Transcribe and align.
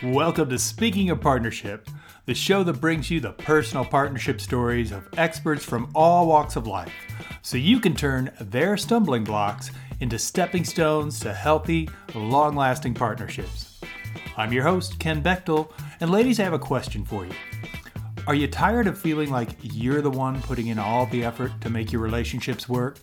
Welcome 0.00 0.48
to 0.50 0.60
Speaking 0.60 1.10
of 1.10 1.20
Partnership, 1.20 1.90
the 2.24 2.34
show 2.34 2.62
that 2.62 2.80
brings 2.80 3.10
you 3.10 3.18
the 3.18 3.32
personal 3.32 3.84
partnership 3.84 4.40
stories 4.40 4.92
of 4.92 5.08
experts 5.18 5.64
from 5.64 5.90
all 5.92 6.28
walks 6.28 6.54
of 6.54 6.68
life 6.68 6.92
so 7.42 7.56
you 7.56 7.80
can 7.80 7.96
turn 7.96 8.30
their 8.40 8.76
stumbling 8.76 9.24
blocks 9.24 9.72
into 9.98 10.16
stepping 10.16 10.62
stones 10.62 11.18
to 11.18 11.34
healthy, 11.34 11.90
long 12.14 12.54
lasting 12.54 12.94
partnerships. 12.94 13.80
I'm 14.36 14.52
your 14.52 14.62
host, 14.62 15.00
Ken 15.00 15.20
Bechtel, 15.20 15.72
and 15.98 16.12
ladies, 16.12 16.38
I 16.38 16.44
have 16.44 16.52
a 16.52 16.60
question 16.60 17.04
for 17.04 17.26
you. 17.26 17.32
Are 18.28 18.36
you 18.36 18.46
tired 18.46 18.86
of 18.86 19.00
feeling 19.00 19.30
like 19.30 19.50
you're 19.62 20.00
the 20.00 20.12
one 20.12 20.40
putting 20.42 20.68
in 20.68 20.78
all 20.78 21.06
the 21.06 21.24
effort 21.24 21.60
to 21.62 21.70
make 21.70 21.90
your 21.90 22.02
relationships 22.02 22.68
work? 22.68 22.98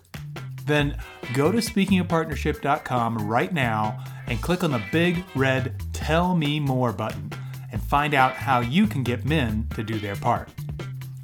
Then 0.63 0.97
go 1.33 1.51
to 1.51 1.57
speakingofpartnership.com 1.57 3.17
right 3.27 3.53
now 3.53 4.01
and 4.27 4.41
click 4.41 4.63
on 4.63 4.71
the 4.71 4.81
big 4.91 5.23
red 5.35 5.74
Tell 6.05 6.35
Me 6.35 6.59
More 6.59 6.93
button 6.93 7.31
and 7.71 7.81
find 7.81 8.13
out 8.13 8.33
how 8.33 8.59
you 8.59 8.85
can 8.85 9.01
get 9.01 9.25
men 9.25 9.67
to 9.73 9.81
do 9.81 9.97
their 9.97 10.15
part. 10.15 10.49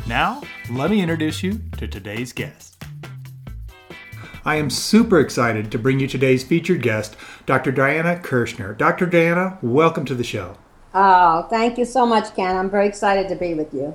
Now, 0.08 0.41
let 0.72 0.89
me 0.89 1.03
introduce 1.03 1.44
you 1.44 1.62
to 1.77 1.88
today's 1.88 2.34
guest. 2.34 2.84
I 4.44 4.55
am 4.55 4.72
super 4.72 5.20
excited 5.20 5.72
to 5.72 5.77
bring 5.77 5.99
you 5.99 6.08
today's 6.08 6.44
featured 6.44 6.81
guest, 6.81 7.16
Dr. 7.45 7.72
Diana 7.72 8.17
Kirschner. 8.17 8.73
Dr. 8.73 9.05
Diana, 9.05 9.59
welcome 9.62 10.03
to 10.05 10.16
the 10.16 10.23
show. 10.23 10.58
Oh, 10.95 11.45
thank 11.52 11.77
you 11.77 11.86
so 11.86 12.08
much, 12.08 12.36
Ken. 12.36 12.58
I'm 12.58 12.72
very 12.72 12.88
excited 12.88 13.30
to 13.30 13.36
be 13.36 13.53
with 13.53 13.75
you. 13.75 13.94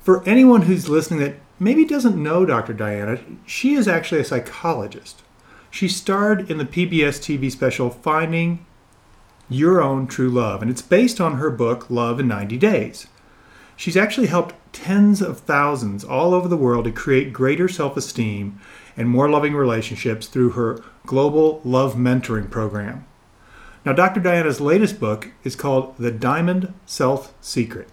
For 0.00 0.28
anyone 0.28 0.62
who's 0.62 0.88
listening 0.88 1.20
that 1.20 1.36
maybe 1.60 1.84
doesn't 1.84 2.20
know 2.20 2.44
Dr. 2.44 2.72
Diana, 2.72 3.20
she 3.46 3.74
is 3.74 3.86
actually 3.86 4.22
a 4.22 4.24
psychologist. 4.24 5.22
She 5.70 5.86
starred 5.86 6.50
in 6.50 6.58
the 6.58 6.64
PBS 6.64 7.20
TV 7.20 7.48
special 7.48 7.90
Finding 7.90 8.66
Your 9.48 9.82
Own 9.82 10.06
True 10.06 10.30
Love, 10.30 10.62
and 10.62 10.70
it's 10.70 10.82
based 10.82 11.20
on 11.20 11.36
her 11.36 11.50
book 11.50 11.90
Love 11.90 12.20
in 12.20 12.28
90 12.28 12.56
Days. 12.58 13.06
She's 13.76 13.96
actually 13.96 14.28
helped 14.28 14.54
tens 14.72 15.20
of 15.20 15.40
thousands 15.40 16.04
all 16.04 16.32
over 16.32 16.48
the 16.48 16.56
world 16.56 16.84
to 16.84 16.92
create 16.92 17.32
greater 17.32 17.68
self 17.68 17.96
esteem 17.96 18.60
and 18.96 19.08
more 19.08 19.28
loving 19.28 19.54
relationships 19.54 20.26
through 20.26 20.50
her 20.50 20.82
global 21.06 21.60
love 21.64 21.94
mentoring 21.94 22.50
program. 22.50 23.04
Now, 23.84 23.92
Dr. 23.92 24.20
Diana's 24.20 24.60
latest 24.60 24.98
book 24.98 25.32
is 25.42 25.56
called 25.56 25.96
The 25.98 26.10
Diamond 26.10 26.72
Self 26.86 27.34
Secret. 27.40 27.88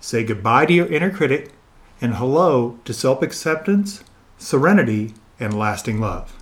Say 0.00 0.24
goodbye 0.24 0.66
to 0.66 0.72
your 0.72 0.86
inner 0.86 1.10
critic 1.10 1.52
and 2.00 2.14
hello 2.14 2.78
to 2.84 2.94
self 2.94 3.22
acceptance, 3.22 4.04
serenity, 4.38 5.14
and 5.40 5.58
lasting 5.58 6.00
love. 6.00 6.34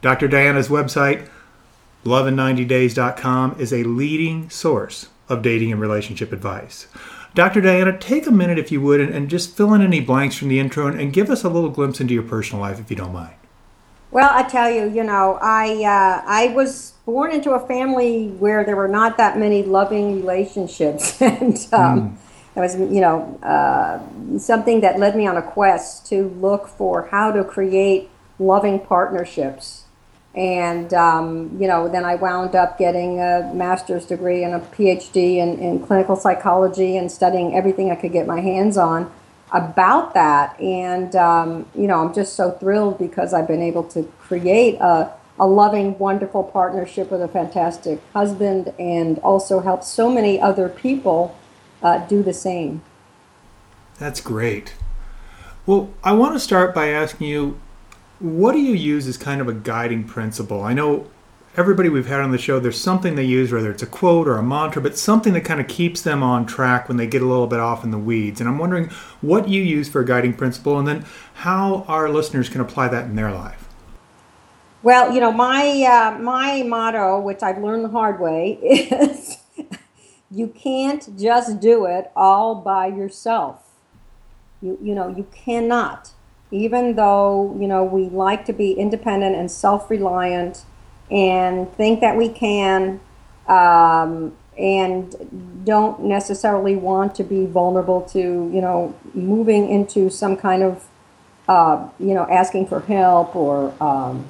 Dr. 0.00 0.26
Diana's 0.26 0.68
website, 0.68 1.28
lovein90days.com, 2.04 3.56
is 3.58 3.72
a 3.72 3.84
leading 3.84 4.50
source 4.50 5.08
of 5.28 5.42
dating 5.42 5.72
and 5.72 5.80
relationship 5.80 6.32
advice. 6.32 6.86
Dr. 7.34 7.62
Diana, 7.62 7.96
take 7.98 8.26
a 8.26 8.30
minute 8.30 8.58
if 8.58 8.70
you 8.70 8.80
would 8.82 9.00
and, 9.00 9.14
and 9.14 9.30
just 9.30 9.56
fill 9.56 9.72
in 9.72 9.80
any 9.80 10.00
blanks 10.00 10.36
from 10.36 10.48
the 10.48 10.58
intro 10.58 10.86
and, 10.86 11.00
and, 11.00 11.12
give 11.12 11.30
us 11.30 11.44
a 11.44 11.48
little 11.48 11.70
glimpse 11.70 12.00
into 12.00 12.12
your 12.12 12.22
personal 12.22 12.60
life 12.60 12.78
if 12.78 12.90
you 12.90 12.96
don't 12.96 13.12
mind. 13.12 13.34
Well, 14.10 14.28
I 14.30 14.42
tell 14.42 14.70
you, 14.70 14.90
you 14.90 15.02
know, 15.02 15.38
I 15.40 15.84
uh, 15.84 16.22
I 16.26 16.52
was 16.54 16.92
born 17.06 17.32
into 17.32 17.52
a 17.52 17.66
family 17.66 18.28
where 18.28 18.62
there 18.62 18.76
were 18.76 18.88
not 18.88 19.16
that 19.16 19.38
many 19.38 19.62
loving 19.62 20.16
relationships, 20.16 21.22
and 21.22 21.56
um, 21.72 22.10
mm. 22.10 22.16
it 22.54 22.60
was, 22.60 22.78
you 22.78 23.00
know, 23.00 23.38
uh, 23.42 24.38
something 24.38 24.82
that 24.82 24.98
led 24.98 25.16
me 25.16 25.26
on 25.26 25.38
a 25.38 25.42
quest 25.42 26.04
to 26.08 26.28
look 26.28 26.68
for 26.68 27.06
how 27.06 27.32
to 27.32 27.42
create 27.42 28.10
loving 28.38 28.78
partnerships 28.80 29.81
and, 30.34 30.94
um, 30.94 31.56
you 31.60 31.68
know, 31.68 31.88
then 31.88 32.04
I 32.04 32.14
wound 32.14 32.56
up 32.56 32.78
getting 32.78 33.20
a 33.20 33.50
master's 33.52 34.06
degree 34.06 34.44
and 34.44 34.54
a 34.54 34.60
PhD 34.60 35.36
in, 35.36 35.58
in 35.58 35.84
clinical 35.86 36.16
psychology 36.16 36.96
and 36.96 37.12
studying 37.12 37.54
everything 37.54 37.90
I 37.90 37.96
could 37.96 38.12
get 38.12 38.26
my 38.26 38.40
hands 38.40 38.78
on 38.78 39.12
about 39.52 40.14
that. 40.14 40.58
And, 40.58 41.14
um, 41.14 41.66
you 41.74 41.86
know, 41.86 42.00
I'm 42.00 42.14
just 42.14 42.34
so 42.34 42.52
thrilled 42.52 42.98
because 42.98 43.34
I've 43.34 43.46
been 43.46 43.62
able 43.62 43.84
to 43.90 44.04
create 44.20 44.76
a, 44.76 45.12
a 45.38 45.46
loving, 45.46 45.98
wonderful 45.98 46.44
partnership 46.44 47.10
with 47.10 47.20
a 47.20 47.28
fantastic 47.28 48.00
husband 48.14 48.72
and 48.78 49.18
also 49.18 49.60
help 49.60 49.84
so 49.84 50.10
many 50.10 50.40
other 50.40 50.70
people 50.70 51.36
uh, 51.82 51.98
do 52.06 52.22
the 52.22 52.32
same. 52.32 52.80
That's 53.98 54.22
great. 54.22 54.74
Well, 55.66 55.92
I 56.02 56.12
want 56.12 56.34
to 56.34 56.40
start 56.40 56.74
by 56.74 56.88
asking 56.88 57.28
you 57.28 57.60
what 58.22 58.52
do 58.52 58.60
you 58.60 58.74
use 58.74 59.08
as 59.08 59.16
kind 59.16 59.40
of 59.40 59.48
a 59.48 59.52
guiding 59.52 60.04
principle? 60.04 60.62
I 60.62 60.72
know 60.72 61.08
everybody 61.56 61.88
we've 61.88 62.06
had 62.06 62.20
on 62.20 62.30
the 62.30 62.38
show, 62.38 62.60
there's 62.60 62.80
something 62.80 63.16
they 63.16 63.24
use, 63.24 63.52
whether 63.52 63.70
it's 63.70 63.82
a 63.82 63.86
quote 63.86 64.28
or 64.28 64.36
a 64.36 64.42
mantra, 64.42 64.80
but 64.80 64.96
something 64.96 65.32
that 65.32 65.42
kind 65.42 65.60
of 65.60 65.68
keeps 65.68 66.02
them 66.02 66.22
on 66.22 66.46
track 66.46 66.88
when 66.88 66.96
they 66.96 67.06
get 67.06 67.20
a 67.20 67.26
little 67.26 67.48
bit 67.48 67.58
off 67.58 67.84
in 67.84 67.90
the 67.90 67.98
weeds. 67.98 68.40
And 68.40 68.48
I'm 68.48 68.58
wondering 68.58 68.88
what 69.20 69.48
you 69.48 69.60
use 69.60 69.88
for 69.88 70.00
a 70.00 70.06
guiding 70.06 70.34
principle 70.34 70.78
and 70.78 70.86
then 70.86 71.04
how 71.34 71.84
our 71.88 72.08
listeners 72.08 72.48
can 72.48 72.60
apply 72.60 72.88
that 72.88 73.06
in 73.06 73.16
their 73.16 73.32
life. 73.32 73.68
Well, 74.82 75.12
you 75.12 75.20
know, 75.20 75.32
my 75.32 75.82
uh, 75.82 76.18
my 76.20 76.62
motto, 76.64 77.20
which 77.20 77.42
I've 77.42 77.58
learned 77.58 77.84
the 77.84 77.90
hard 77.90 78.18
way, 78.18 78.52
is 78.62 79.38
you 80.30 80.48
can't 80.48 81.16
just 81.16 81.60
do 81.60 81.86
it 81.86 82.10
all 82.16 82.56
by 82.56 82.86
yourself. 82.86 83.62
You 84.60 84.78
you 84.82 84.94
know, 84.94 85.08
you 85.08 85.26
cannot 85.32 86.12
even 86.52 86.94
though 86.94 87.56
you 87.58 87.66
know 87.66 87.82
we 87.82 88.04
like 88.10 88.44
to 88.44 88.52
be 88.52 88.72
independent 88.72 89.34
and 89.34 89.50
self-reliant 89.50 90.64
and 91.10 91.72
think 91.74 92.00
that 92.00 92.16
we 92.16 92.28
can 92.28 93.00
um, 93.48 94.32
and 94.56 95.64
don't 95.64 96.02
necessarily 96.02 96.76
want 96.76 97.14
to 97.14 97.24
be 97.24 97.46
vulnerable 97.46 98.02
to 98.02 98.20
you 98.20 98.60
know 98.60 98.94
moving 99.14 99.68
into 99.68 100.10
some 100.10 100.36
kind 100.36 100.62
of 100.62 100.86
uh, 101.48 101.88
you 101.98 102.14
know 102.14 102.26
asking 102.30 102.66
for 102.66 102.80
help 102.80 103.34
or 103.34 103.74
um, 103.82 104.26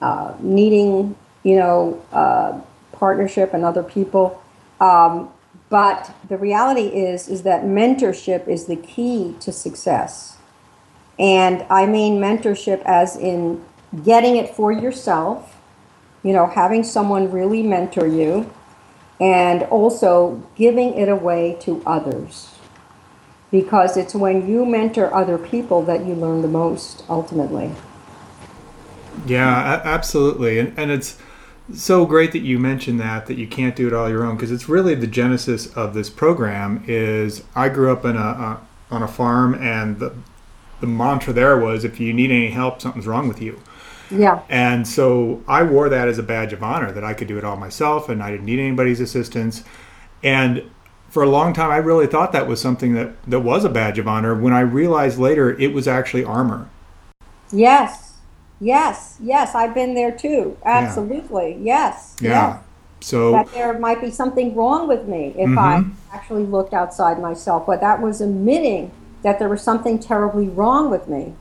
uh, 0.00 0.34
needing 0.40 1.14
you 1.44 1.56
know 1.56 2.02
uh, 2.12 2.58
partnership 2.92 3.52
and 3.54 3.64
other 3.64 3.82
people. 3.82 4.42
Um, 4.80 5.30
but 5.68 6.14
the 6.28 6.36
reality 6.36 6.88
is 6.88 7.28
is 7.28 7.42
that 7.42 7.62
mentorship 7.62 8.48
is 8.48 8.66
the 8.66 8.76
key 8.76 9.36
to 9.40 9.52
success 9.52 10.31
and 11.22 11.64
I 11.70 11.86
mean 11.86 12.20
mentorship 12.20 12.82
as 12.84 13.16
in 13.16 13.64
getting 14.04 14.36
it 14.36 14.54
for 14.54 14.72
yourself, 14.72 15.56
you 16.24 16.32
know, 16.32 16.46
having 16.46 16.82
someone 16.82 17.30
really 17.30 17.62
mentor 17.62 18.08
you, 18.08 18.50
and 19.20 19.62
also 19.64 20.42
giving 20.56 20.94
it 20.94 21.08
away 21.08 21.56
to 21.60 21.80
others. 21.86 22.50
Because 23.52 23.96
it's 23.96 24.14
when 24.14 24.48
you 24.48 24.66
mentor 24.66 25.14
other 25.14 25.38
people 25.38 25.82
that 25.82 26.04
you 26.04 26.14
learn 26.14 26.42
the 26.42 26.48
most 26.48 27.04
ultimately. 27.08 27.70
Yeah, 29.26 29.80
absolutely. 29.84 30.58
And, 30.58 30.76
and 30.76 30.90
it's 30.90 31.18
so 31.72 32.06
great 32.06 32.32
that 32.32 32.40
you 32.40 32.58
mentioned 32.58 32.98
that 32.98 33.26
that 33.26 33.36
you 33.36 33.46
can't 33.46 33.76
do 33.76 33.86
it 33.86 33.92
all 33.92 34.08
your 34.08 34.24
own 34.24 34.36
because 34.36 34.50
it's 34.50 34.68
really 34.68 34.96
the 34.96 35.06
genesis 35.06 35.72
of 35.76 35.94
this 35.94 36.10
program 36.10 36.82
is 36.88 37.44
I 37.54 37.68
grew 37.68 37.92
up 37.92 38.04
in 38.04 38.16
a, 38.16 38.20
a 38.20 38.60
on 38.90 39.02
a 39.02 39.08
farm 39.08 39.54
and 39.54 40.00
the 40.00 40.12
the 40.82 40.86
mantra 40.86 41.32
there 41.32 41.56
was 41.56 41.84
if 41.84 41.98
you 41.98 42.12
need 42.12 42.30
any 42.30 42.50
help, 42.50 42.82
something's 42.82 43.06
wrong 43.06 43.28
with 43.28 43.40
you. 43.40 43.58
Yeah. 44.10 44.42
And 44.50 44.86
so 44.86 45.42
I 45.48 45.62
wore 45.62 45.88
that 45.88 46.08
as 46.08 46.18
a 46.18 46.22
badge 46.22 46.52
of 46.52 46.62
honor 46.62 46.92
that 46.92 47.04
I 47.04 47.14
could 47.14 47.28
do 47.28 47.38
it 47.38 47.44
all 47.44 47.56
myself 47.56 48.10
and 48.10 48.22
I 48.22 48.30
didn't 48.32 48.44
need 48.44 48.58
anybody's 48.58 49.00
assistance. 49.00 49.64
And 50.22 50.70
for 51.08 51.22
a 51.22 51.28
long 51.28 51.54
time, 51.54 51.70
I 51.70 51.78
really 51.78 52.06
thought 52.06 52.32
that 52.32 52.46
was 52.46 52.60
something 52.60 52.94
that, 52.94 53.22
that 53.30 53.40
was 53.40 53.64
a 53.64 53.70
badge 53.70 53.98
of 53.98 54.06
honor. 54.06 54.34
When 54.34 54.52
I 54.52 54.60
realized 54.60 55.18
later 55.18 55.58
it 55.58 55.72
was 55.72 55.88
actually 55.88 56.24
armor. 56.24 56.68
Yes. 57.52 58.14
Yes. 58.60 59.18
Yes. 59.22 59.54
I've 59.54 59.72
been 59.72 59.94
there 59.94 60.12
too. 60.12 60.58
Absolutely. 60.64 61.52
Yeah. 61.52 61.62
Yes. 61.62 62.16
Yeah. 62.20 62.28
Yes. 62.28 62.64
So 63.00 63.32
that 63.32 63.52
there 63.52 63.78
might 63.78 64.00
be 64.00 64.10
something 64.10 64.54
wrong 64.54 64.86
with 64.88 65.06
me 65.06 65.34
if 65.36 65.48
mm-hmm. 65.48 65.58
I 65.58 65.84
actually 66.14 66.44
looked 66.44 66.74
outside 66.74 67.20
myself. 67.20 67.66
But 67.66 67.80
that 67.80 68.00
was 68.02 68.20
admitting 68.20 68.92
that 69.22 69.38
there 69.38 69.48
was 69.48 69.62
something 69.62 69.98
terribly 69.98 70.48
wrong 70.48 70.90
with 70.90 71.08
me. 71.08 71.34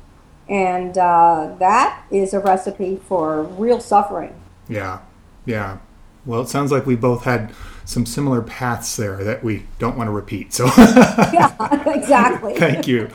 And 0.48 0.98
uh, 0.98 1.56
that 1.60 2.04
is 2.12 2.34
a 2.34 2.40
recipe 2.40 2.98
for 3.08 3.44
real 3.44 3.80
suffering. 3.80 4.36
Yeah, 4.68 5.00
yeah. 5.46 5.78
Well, 6.26 6.42
it 6.42 6.50
sounds 6.50 6.72
like 6.72 6.86
we 6.86 6.96
both 6.96 7.24
had 7.24 7.54
some 7.86 8.06
similar 8.06 8.42
paths 8.42 8.96
there 8.96 9.24
that 9.24 9.44
we 9.44 9.66
don't 9.80 9.98
want 9.98 10.08
to 10.08 10.12
repeat. 10.12 10.54
So, 10.54 10.66
yeah, 10.78 11.90
exactly. 11.90 12.54
Thank 12.58 12.88
you. 12.88 13.10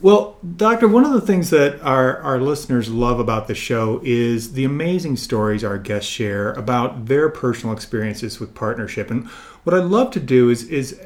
Well, 0.00 0.36
Doctor, 0.56 0.86
one 0.86 1.04
of 1.04 1.12
the 1.12 1.20
things 1.20 1.50
that 1.50 1.80
our, 1.80 2.18
our 2.18 2.40
listeners 2.40 2.90
love 2.90 3.18
about 3.18 3.48
the 3.48 3.54
show 3.54 4.00
is 4.04 4.52
the 4.52 4.64
amazing 4.64 5.16
stories 5.16 5.64
our 5.64 5.78
guests 5.78 6.10
share 6.10 6.52
about 6.52 7.06
their 7.06 7.30
personal 7.30 7.74
experiences 7.74 8.38
with 8.38 8.54
partnership. 8.54 9.10
And 9.10 9.26
what 9.64 9.74
I'd 9.74 9.84
love 9.84 10.10
to 10.12 10.20
do 10.20 10.50
is, 10.50 10.64
is 10.64 11.00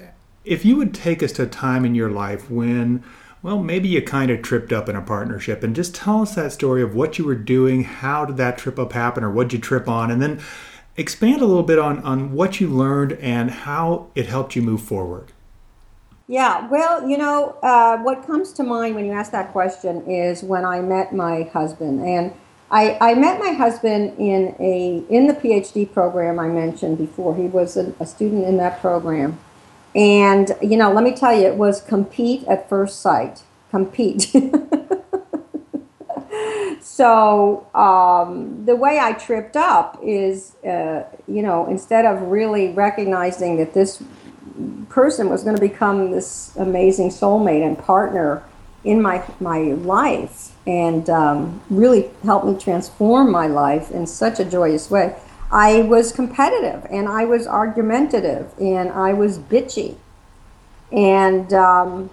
if 0.49 0.65
you 0.65 0.77
would 0.77 0.95
take 0.95 1.23
us 1.23 1.33
to 1.33 1.43
a 1.43 1.47
time 1.47 1.85
in 1.85 1.95
your 1.95 2.11
life 2.11 2.51
when 2.51 3.03
well 3.43 3.59
maybe 3.59 3.89
you 3.89 4.03
kind 4.03 4.31
of 4.31 4.43
tripped 4.43 4.73
up 4.73 4.89
in 4.89 4.97
a 4.97 5.03
partnership 5.03 5.63
and 5.63 5.77
just 5.77 5.95
tell 5.95 6.23
us 6.23 6.35
that 6.35 6.53
story 6.53 6.83
of 6.83 6.95
what 6.95 7.19
you 7.19 7.25
were 7.25 7.35
doing 7.35 7.85
how 7.85 8.25
did 8.25 8.37
that 8.37 8.59
trip 8.59 8.79
up 8.79 8.93
happen 8.93 9.23
or 9.23 9.31
what 9.31 9.49
did 9.49 9.53
you 9.55 9.61
trip 9.61 9.89
on 9.89 10.11
and 10.11 10.21
then 10.21 10.41
expand 10.99 11.41
a 11.41 11.47
little 11.47 11.63
bit 11.63 11.79
on, 11.79 12.01
on 12.01 12.33
what 12.33 12.61
you 12.61 12.69
learned 12.69 13.13
and 13.13 13.51
how 13.51 14.09
it 14.15 14.27
helped 14.27 14.57
you 14.57 14.61
move 14.61 14.83
forward. 14.83 15.33
Yeah, 16.27 16.69
well, 16.69 17.09
you 17.09 17.17
know, 17.17 17.57
uh, 17.63 17.97
what 17.99 18.27
comes 18.27 18.53
to 18.55 18.63
mind 18.63 18.97
when 18.97 19.07
you 19.07 19.13
ask 19.13 19.33
that 19.33 19.53
question 19.53 20.05
is 20.07 20.43
when 20.43 20.65
I 20.67 20.81
met 20.83 21.15
my 21.15 21.45
husband, 21.45 22.01
and 22.01 22.35
I, 22.71 22.99
I 23.01 23.15
met 23.15 23.39
my 23.41 23.53
husband 23.53 24.19
in 24.19 24.55
a 24.61 25.03
in 25.09 25.27
the 25.27 25.33
PhD 25.33 25.91
program 25.91 26.39
I 26.39 26.49
mentioned 26.49 26.99
before. 26.99 27.35
He 27.35 27.45
was 27.45 27.79
a, 27.79 27.95
a 27.99 28.05
student 28.05 28.45
in 28.45 28.59
that 28.59 28.83
program, 28.83 29.39
and 29.95 30.53
you 30.63 30.77
know, 30.77 30.93
let 30.93 31.05
me 31.05 31.15
tell 31.15 31.33
you, 31.35 31.47
it 31.47 31.57
was 31.57 31.81
compete 31.81 32.45
at 32.45 32.69
first 32.69 33.01
sight. 33.01 33.43
Compete. 33.71 34.35
so 36.81 37.67
um, 37.75 38.65
the 38.65 38.77
way 38.77 38.99
I 38.99 39.13
tripped 39.13 39.57
up 39.57 39.99
is, 40.03 40.57
uh, 40.65 41.05
you 41.27 41.43
know, 41.43 41.67
instead 41.67 42.05
of 42.05 42.23
really 42.23 42.69
recognizing 42.73 43.57
that 43.59 43.75
this 43.75 44.03
person 44.89 45.29
was 45.29 45.43
going 45.45 45.55
to 45.55 45.61
become 45.61 46.11
this 46.11 46.57
amazing 46.57 47.11
soulmate 47.11 47.65
and 47.65 47.79
partner 47.79 48.43
in 48.85 49.03
my 49.03 49.23
my 49.41 49.61
life 49.61 50.53
and 50.67 51.09
um, 51.11 51.61
really 51.71 52.11
help 52.23 52.45
me 52.45 52.59
transform 52.59 53.31
my 53.31 53.47
life 53.47 53.91
in 53.91 54.07
such 54.07 54.39
a 54.39 54.45
joyous 54.45 54.91
way. 54.91 55.17
I 55.51 55.83
was 55.83 56.13
competitive 56.13 56.87
and 56.91 57.09
I 57.09 57.25
was 57.25 57.47
argumentative 57.47 58.53
and 58.59 58.91
I 58.91 59.13
was 59.13 59.39
bitchy 59.39 59.97
and 60.93 61.53
um, 61.53 62.11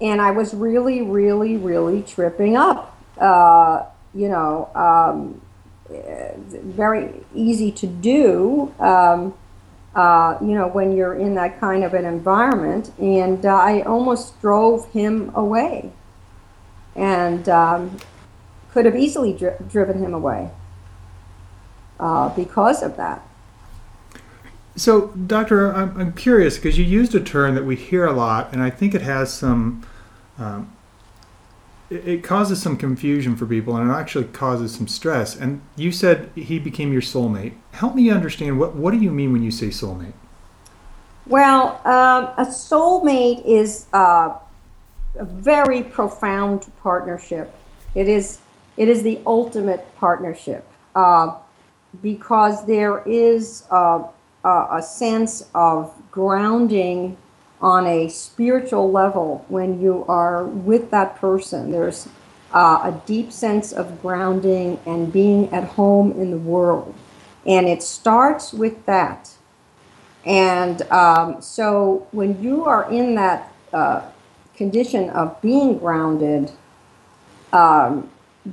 and 0.00 0.20
I 0.20 0.30
was 0.32 0.54
really 0.54 1.02
really 1.02 1.56
really 1.56 2.02
tripping 2.02 2.56
up. 2.56 2.96
Uh, 3.18 3.84
you 4.14 4.28
know, 4.28 4.68
um, 4.74 5.40
very 5.88 7.24
easy 7.34 7.70
to 7.72 7.86
do. 7.86 8.74
Um, 8.78 9.34
uh, 9.94 10.38
you 10.40 10.54
know, 10.54 10.68
when 10.68 10.96
you're 10.96 11.14
in 11.14 11.34
that 11.34 11.60
kind 11.60 11.84
of 11.84 11.94
an 11.94 12.04
environment. 12.04 12.90
And 12.98 13.44
uh, 13.44 13.54
I 13.54 13.82
almost 13.82 14.40
drove 14.40 14.90
him 14.92 15.30
away 15.34 15.92
and 16.94 17.48
um, 17.48 17.98
could 18.72 18.84
have 18.84 18.96
easily 18.96 19.32
dri- 19.32 19.56
driven 19.68 19.98
him 19.98 20.14
away 20.14 20.50
uh, 22.02 22.28
because 22.30 22.82
of 22.82 22.96
that. 22.96 23.22
So, 24.74 25.08
Doctor, 25.08 25.72
I'm, 25.72 25.98
I'm 25.98 26.12
curious 26.12 26.56
because 26.56 26.76
you 26.76 26.84
used 26.84 27.14
a 27.14 27.20
term 27.20 27.54
that 27.54 27.64
we 27.64 27.76
hear 27.76 28.04
a 28.04 28.12
lot, 28.12 28.52
and 28.52 28.62
I 28.62 28.70
think 28.70 28.94
it 28.94 29.02
has 29.02 29.32
some 29.32 29.86
um, 30.38 30.72
it 31.90 32.24
causes 32.24 32.60
some 32.62 32.76
confusion 32.76 33.36
for 33.36 33.44
people 33.44 33.76
and 33.76 33.90
it 33.90 33.92
actually 33.92 34.24
causes 34.24 34.74
some 34.74 34.88
stress. 34.88 35.36
And 35.36 35.60
you 35.76 35.92
said 35.92 36.30
he 36.34 36.58
became 36.58 36.90
your 36.90 37.02
soulmate. 37.02 37.52
Help 37.72 37.94
me 37.94 38.10
understand 38.10 38.58
what 38.58 38.74
what 38.74 38.92
do 38.92 38.98
you 38.98 39.10
mean 39.10 39.32
when 39.32 39.42
you 39.42 39.50
say 39.50 39.66
soulmate? 39.66 40.14
Well, 41.26 41.80
um, 41.84 42.32
a 42.38 42.46
soulmate 42.50 43.44
is 43.44 43.86
uh, 43.92 44.38
a 45.16 45.24
very 45.24 45.82
profound 45.82 46.72
partnership. 46.82 47.54
It 47.94 48.08
is 48.08 48.38
it 48.78 48.88
is 48.88 49.02
the 49.02 49.20
ultimate 49.26 49.94
partnership 49.96 50.66
uh, 50.94 51.36
because 52.00 52.64
there 52.66 53.02
is 53.06 53.64
a, 53.70 54.04
a 54.44 54.82
sense 54.82 55.44
of 55.54 55.94
grounding 56.10 57.16
on 57.60 57.86
a 57.86 58.08
spiritual 58.08 58.90
level 58.90 59.44
when 59.48 59.80
you 59.80 60.04
are 60.08 60.44
with 60.44 60.90
that 60.90 61.16
person. 61.16 61.70
There's 61.70 62.08
uh, 62.52 62.80
a 62.84 63.02
deep 63.06 63.32
sense 63.32 63.72
of 63.72 64.02
grounding 64.02 64.80
and 64.84 65.12
being 65.12 65.48
at 65.52 65.64
home 65.64 66.12
in 66.12 66.30
the 66.30 66.38
world. 66.38 66.94
And 67.46 67.68
it 67.68 67.82
starts 67.82 68.52
with 68.52 68.84
that. 68.86 69.30
And 70.24 70.82
um, 70.82 71.40
so 71.42 72.06
when 72.12 72.40
you 72.42 72.64
are 72.64 72.90
in 72.90 73.14
that 73.16 73.52
uh, 73.72 74.02
condition 74.54 75.10
of 75.10 75.40
being 75.40 75.78
grounded, 75.78 76.52
um, 77.52 78.10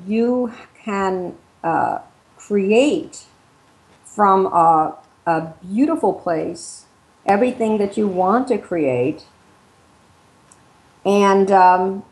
you 0.07 0.53
can 0.83 1.35
uh, 1.63 1.99
create 2.37 3.25
from 4.19 4.47
a, 4.47 4.97
a 5.25 5.53
beautiful 5.63 6.11
place 6.11 6.85
everything 7.25 7.77
that 7.77 7.95
you 7.95 8.05
want 8.05 8.49
to 8.49 8.57
create. 8.57 9.23
And 11.05 11.49
um, 11.49 12.03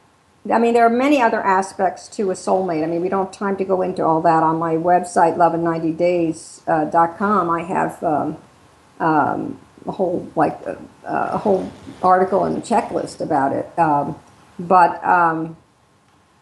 I 0.49 0.57
mean, 0.57 0.73
there 0.73 0.85
are 0.85 0.89
many 0.89 1.21
other 1.21 1.41
aspects 1.41 2.07
to 2.15 2.31
a 2.31 2.33
soulmate. 2.33 2.81
I 2.81 2.85
mean, 2.85 3.01
we 3.01 3.09
don't 3.09 3.25
have 3.25 3.35
time 3.35 3.57
to 3.57 3.65
go 3.65 3.81
into 3.81 4.05
all 4.05 4.21
that. 4.21 4.41
On 4.41 4.57
my 4.57 4.75
website, 4.75 5.35
loveinninetydays.com, 5.35 7.49
uh, 7.49 7.51
I 7.51 7.63
have 7.63 8.01
um, 8.01 8.37
um, 9.01 9.59
a 9.85 9.91
whole 9.91 10.31
like 10.37 10.57
uh, 10.65 10.77
a 11.03 11.37
whole 11.37 11.69
article 12.01 12.45
and 12.45 12.57
a 12.57 12.61
checklist 12.61 13.19
about 13.19 13.51
it. 13.51 13.77
Um, 13.77 14.17
but 14.57 15.03
um, 15.03 15.57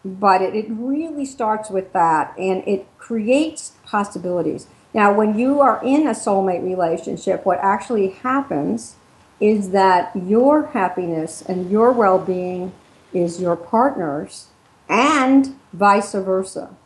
but 0.06 0.44
it, 0.44 0.54
it 0.54 0.68
really 0.70 1.26
starts 1.26 1.72
with 1.72 1.92
that, 1.94 2.38
and 2.38 2.64
it 2.68 2.86
creates 3.00 3.74
possibilities. 3.84 4.68
Now, 4.96 5.12
when 5.12 5.38
you 5.38 5.60
are 5.60 5.84
in 5.84 6.08
a 6.08 6.12
soulmate 6.12 6.64
relationship, 6.64 7.46
what 7.46 7.60
actually 7.60 8.12
happens 8.12 8.96
is 9.42 9.72
that 9.72 10.16
your 10.16 10.68
happiness 10.68 11.42
and 11.42 11.70
your 11.70 11.92
well 11.92 12.18
being 12.18 12.72
is 13.12 13.42
your 13.42 13.58
partner's 13.58 14.48
and 14.88 15.60
vice 15.74 16.14
versa. 16.14 16.78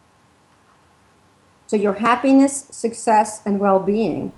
So, 1.67 1.77
your 1.77 1.93
happiness, 1.93 2.65
success, 2.71 3.43
and 3.45 3.59
well 3.59 3.79
being 3.79 4.33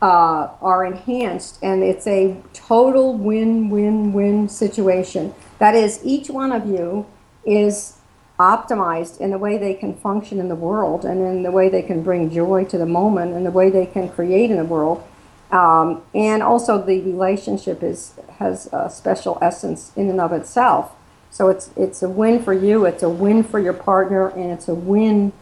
uh, 0.00 0.48
are 0.62 0.86
enhanced, 0.86 1.58
and 1.62 1.82
it's 1.82 2.06
a 2.06 2.40
total 2.54 3.18
win 3.18 3.68
win 3.68 4.14
win 4.14 4.48
situation. 4.48 5.34
That 5.58 5.74
is, 5.74 6.00
each 6.02 6.30
one 6.30 6.52
of 6.52 6.66
you 6.66 7.04
is 7.44 7.97
optimized 8.38 9.20
in 9.20 9.30
the 9.30 9.38
way 9.38 9.58
they 9.58 9.74
can 9.74 9.94
function 9.94 10.38
in 10.38 10.48
the 10.48 10.54
world 10.54 11.04
and 11.04 11.20
in 11.20 11.42
the 11.42 11.50
way 11.50 11.68
they 11.68 11.82
can 11.82 12.02
bring 12.02 12.30
joy 12.30 12.64
to 12.64 12.78
the 12.78 12.86
moment 12.86 13.34
and 13.34 13.44
the 13.44 13.50
way 13.50 13.68
they 13.68 13.86
can 13.86 14.08
create 14.08 14.50
in 14.50 14.56
the 14.56 14.64
world. 14.64 15.06
Um, 15.50 16.02
and 16.14 16.42
also 16.42 16.80
the 16.80 17.00
relationship 17.00 17.82
is 17.82 18.14
has 18.38 18.68
a 18.72 18.88
special 18.90 19.38
essence 19.42 19.92
in 19.96 20.08
and 20.08 20.20
of 20.20 20.32
itself. 20.32 20.92
So 21.30 21.48
it's 21.48 21.70
it's 21.76 22.02
a 22.02 22.08
win 22.08 22.42
for 22.42 22.52
you, 22.52 22.84
it's 22.84 23.02
a 23.02 23.08
win 23.08 23.42
for 23.42 23.58
your 23.58 23.72
partner, 23.72 24.28
and 24.28 24.50
it's 24.52 24.68
a 24.68 24.74
win 24.74 25.32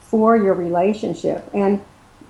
for 0.00 0.36
your 0.36 0.54
relationship. 0.54 1.48
And 1.52 1.82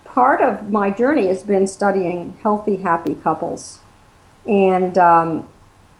part 0.05 0.41
of 0.41 0.71
my 0.71 0.91
journey 0.91 1.27
has 1.27 1.43
been 1.43 1.67
studying 1.67 2.39
healthy, 2.43 2.77
happy 2.77 3.15
couples, 3.17 3.81
and 4.47 4.97
um, 4.97 5.49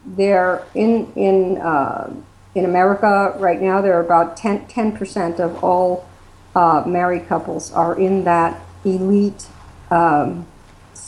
they're 0.07 0.65
in 0.75 1.13
in 1.15 1.59
uh, 1.59 2.15
in 2.55 2.65
America 2.65 3.35
right 3.39 3.61
now, 3.61 3.81
there 3.81 3.95
are 3.95 4.05
about 4.05 4.37
10, 4.37 4.97
percent 4.97 5.41
of 5.41 5.63
all 5.63 6.09
uh, 6.55 6.85
married 6.87 7.27
couples 7.29 7.73
are 7.73 7.99
in 7.99 8.25
that 8.25 8.61
elite 8.85 9.47
um, 9.91 10.47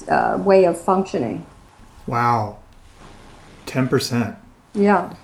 uh, 0.08 0.38
way 0.42 0.64
of 0.64 0.80
functioning. 0.80 1.46
Wow. 2.06 2.58
10%. 3.66 4.36
Yeah. 4.74 5.14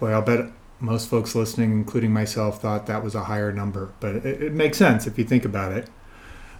Well, 0.00 0.14
I'll 0.14 0.22
bet 0.22 0.50
most 0.80 1.08
folks 1.08 1.34
listening, 1.34 1.72
including 1.72 2.12
myself, 2.12 2.60
thought 2.60 2.86
that 2.86 3.02
was 3.02 3.14
a 3.14 3.24
higher 3.24 3.52
number, 3.52 3.92
but 4.00 4.16
it, 4.16 4.42
it 4.42 4.52
makes 4.52 4.78
sense 4.78 5.06
if 5.06 5.18
you 5.18 5.24
think 5.24 5.44
about 5.44 5.72
it. 5.72 5.88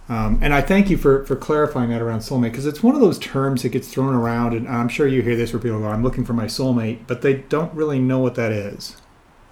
Um, 0.07 0.39
and 0.41 0.53
I 0.53 0.61
thank 0.61 0.89
you 0.89 0.97
for, 0.97 1.25
for 1.25 1.35
clarifying 1.35 1.89
that 1.89 2.01
around 2.01 2.19
soulmate 2.19 2.51
because 2.51 2.67
it's 2.67 2.83
one 2.83 2.93
of 2.93 3.01
those 3.01 3.17
terms 3.17 3.63
that 3.63 3.69
gets 3.69 3.87
thrown 3.87 4.13
around, 4.13 4.53
and 4.53 4.67
I'm 4.67 4.87
sure 4.87 5.07
you 5.07 5.21
hear 5.21 5.35
this 5.35 5.51
where 5.51 5.59
people 5.59 5.79
go, 5.79 5.87
I'm 5.87 6.03
looking 6.03 6.23
for 6.23 6.33
my 6.33 6.45
soulmate, 6.45 6.99
but 7.07 7.21
they 7.21 7.33
don't 7.33 7.73
really 7.73 7.99
know 7.99 8.19
what 8.19 8.35
that 8.35 8.51
is. 8.51 8.97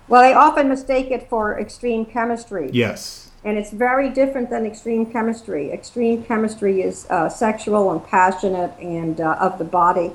Well, 0.07 0.21
they 0.21 0.33
often 0.33 0.69
mistake 0.69 1.09
it 1.09 1.27
for 1.27 1.59
extreme 1.59 2.05
chemistry. 2.05 2.69
Yes. 2.71 3.31
And 3.43 3.57
it's 3.57 3.71
very 3.71 4.09
different 4.09 4.49
than 4.49 4.65
extreme 4.65 5.05
chemistry. 5.05 5.71
Extreme 5.71 6.25
chemistry 6.25 6.81
is 6.81 7.07
uh, 7.09 7.29
sexual 7.29 7.91
and 7.91 8.05
passionate 8.05 8.77
and 8.79 9.19
uh, 9.19 9.37
of 9.39 9.57
the 9.57 9.65
body. 9.65 10.11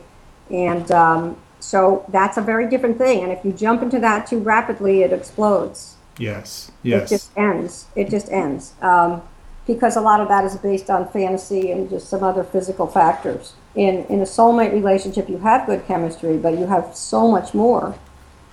And 0.51 0.91
um, 0.93 1.37
so 1.61 2.07
that's 2.09 2.37
a 2.37 2.43
very 2.43 2.69
different 2.69 2.97
thing. 2.97 3.23
And 3.23 3.33
if 3.33 3.45
you 3.45 3.53
jump 3.53 3.83
into 3.83 3.99
that 4.01 4.27
too 4.27 4.39
rapidly, 4.39 5.03
it 5.03 5.13
explodes. 5.13 5.97
Yes. 6.17 6.71
Yes. 6.83 7.11
It 7.11 7.15
just 7.15 7.31
ends. 7.37 7.87
It 7.95 8.09
just 8.09 8.31
ends. 8.31 8.75
Um, 8.81 9.23
because 9.69 9.97
a 9.97 10.01
lot 10.01 10.19
of 10.19 10.29
that 10.29 10.45
is 10.45 10.57
based 10.57 10.89
on 10.89 11.07
fantasy 11.11 11.71
and 11.71 11.91
just 11.91 12.09
some 12.09 12.25
other 12.25 12.43
physical 12.43 12.87
factors. 12.89 13.53
In 13.77 14.05
in 14.07 14.21
a 14.21 14.25
soulmate 14.25 14.73
relationship, 14.73 15.29
you 15.29 15.39
have 15.39 15.67
good 15.67 15.87
chemistry, 15.87 16.39
but 16.39 16.59
you 16.59 16.67
have 16.67 16.97
so 16.97 17.31
much 17.31 17.55
more. 17.55 17.95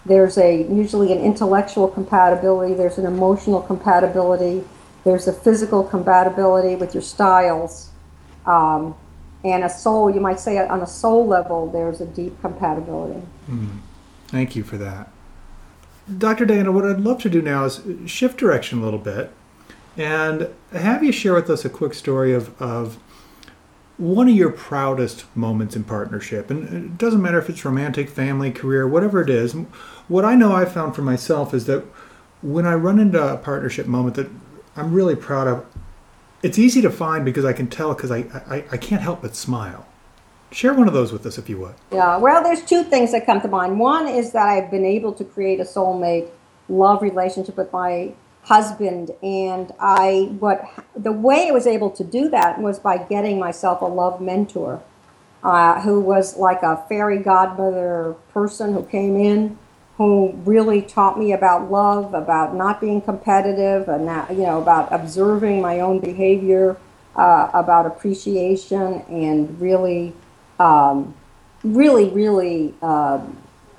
There's 0.06 0.38
a 0.38 0.64
usually 0.64 1.12
an 1.14 1.20
intellectual 1.20 1.88
compatibility. 1.88 2.76
There's 2.76 3.00
an 3.00 3.08
emotional 3.08 3.62
compatibility. 3.62 4.66
There's 5.06 5.28
a 5.28 5.34
physical 5.34 5.84
compatibility 5.84 6.76
with 6.76 6.94
your 6.94 7.04
styles, 7.04 7.90
um, 8.46 8.94
and 9.44 9.64
a 9.64 9.70
soul. 9.70 10.12
You 10.14 10.20
might 10.20 10.40
say 10.40 10.58
on 10.58 10.82
a 10.82 10.88
soul 10.88 11.26
level, 11.26 11.72
there's 11.72 12.02
a 12.02 12.06
deep 12.06 12.40
compatibility. 12.42 13.22
Mm. 13.50 13.80
Thank 14.28 14.56
you 14.58 14.64
for 14.64 14.78
that, 14.78 15.10
Dr. 16.18 16.46
Diana. 16.46 16.74
What 16.74 16.86
I'd 16.86 17.00
love 17.00 17.22
to 17.22 17.30
do 17.30 17.42
now 17.42 17.64
is 17.64 17.82
shift 18.06 18.38
direction 18.38 18.80
a 18.80 18.84
little 18.84 19.00
bit 19.00 19.32
and 19.98 20.50
have 20.72 21.04
you 21.04 21.12
share 21.12 21.34
with 21.34 21.50
us 21.50 21.66
a 21.66 21.70
quick 21.70 21.94
story 21.94 22.34
of, 22.34 22.60
of 22.62 22.98
one 23.98 24.28
of 24.28 24.36
your 24.36 24.52
proudest 24.52 25.26
moments 25.36 25.76
in 25.76 25.84
partnership. 25.84 26.50
And 26.50 26.68
it 26.74 26.98
doesn't 26.98 27.22
matter 27.22 27.40
if 27.40 27.50
it's 27.50 27.64
romantic, 27.64 28.10
family, 28.10 28.52
career, 28.52 28.88
whatever 28.88 29.22
it 29.22 29.30
is. 29.30 29.54
What 30.08 30.26
I 30.26 30.36
know 30.36 30.52
I've 30.52 30.74
found 30.74 30.96
for 30.96 31.02
myself 31.02 31.54
is 31.54 31.66
that 31.68 31.86
when 32.42 32.66
I 32.66 32.74
run 32.74 33.00
into 33.00 33.26
a 33.26 33.38
partnership 33.38 33.88
moment 33.88 34.16
that 34.16 34.30
I'm 34.76 34.94
really 34.94 35.16
proud 35.16 35.48
of, 35.48 35.66
it's 36.44 36.60
easy 36.60 36.82
to 36.82 36.90
find 36.90 37.24
because 37.24 37.46
I 37.46 37.54
can 37.54 37.68
tell 37.68 37.94
because 37.94 38.12
I, 38.12 38.20
I, 38.48 38.66
I 38.74 38.78
can't 38.78 39.02
help 39.02 39.22
but 39.22 39.36
smile. 39.36 39.88
Share 40.52 40.74
one 40.74 40.88
of 40.88 40.94
those 40.94 41.12
with 41.12 41.26
us 41.26 41.38
if 41.38 41.50
you 41.50 41.60
would. 41.60 41.76
Yeah, 41.92 42.18
well, 42.18 42.44
there's 42.44 42.64
two 42.64 42.84
things 42.84 43.12
that 43.14 43.26
come 43.26 43.42
to 43.42 43.48
mind. 43.48 43.80
One 43.80 44.08
is 44.08 44.32
that 44.34 44.48
I've 44.48 44.70
been 44.70 44.86
able 44.86 45.14
to 45.14 45.24
create 45.24 45.60
a 45.60 45.64
soulmate 45.64 46.30
love 46.70 47.02
relationship 47.02 47.58
with 47.58 47.72
my 47.74 48.14
husband 48.46 49.12
and 49.24 49.72
i 49.80 50.30
what 50.40 50.64
the 50.96 51.12
way 51.12 51.48
i 51.48 51.52
was 51.52 51.68
able 51.68 51.90
to 51.90 52.04
do 52.04 52.30
that 52.30 52.60
was 52.62 52.80
by 52.80 52.98
getting 52.98 53.40
myself 53.40 53.82
a 53.82 53.86
love 53.86 54.22
mentor 54.22 54.82
uh, 55.44 55.80
who 55.82 56.00
was 56.00 56.38
like 56.38 56.64
a 56.64 56.84
fairy 56.90 57.20
godmother 57.20 58.16
person 58.34 58.74
who 58.74 58.84
came 58.84 59.16
in 59.18 59.58
who 59.98 60.34
really 60.46 60.82
taught 60.82 61.18
me 61.18 61.32
about 61.32 61.72
love 61.72 62.14
about 62.14 62.56
not 62.56 62.82
being 62.82 63.02
competitive 63.02 63.88
and 63.90 64.06
not, 64.06 64.30
you 64.32 64.44
know 64.44 64.62
about 64.62 64.92
observing 64.92 65.62
my 65.62 65.80
own 65.80 66.00
behavior 66.00 66.78
uh, 67.16 67.50
about 67.54 67.86
appreciation 67.86 69.02
and 69.10 69.60
really 69.60 70.14
um, 70.60 71.16
really 71.64 72.10
really 72.10 72.74
uh, 72.82 73.20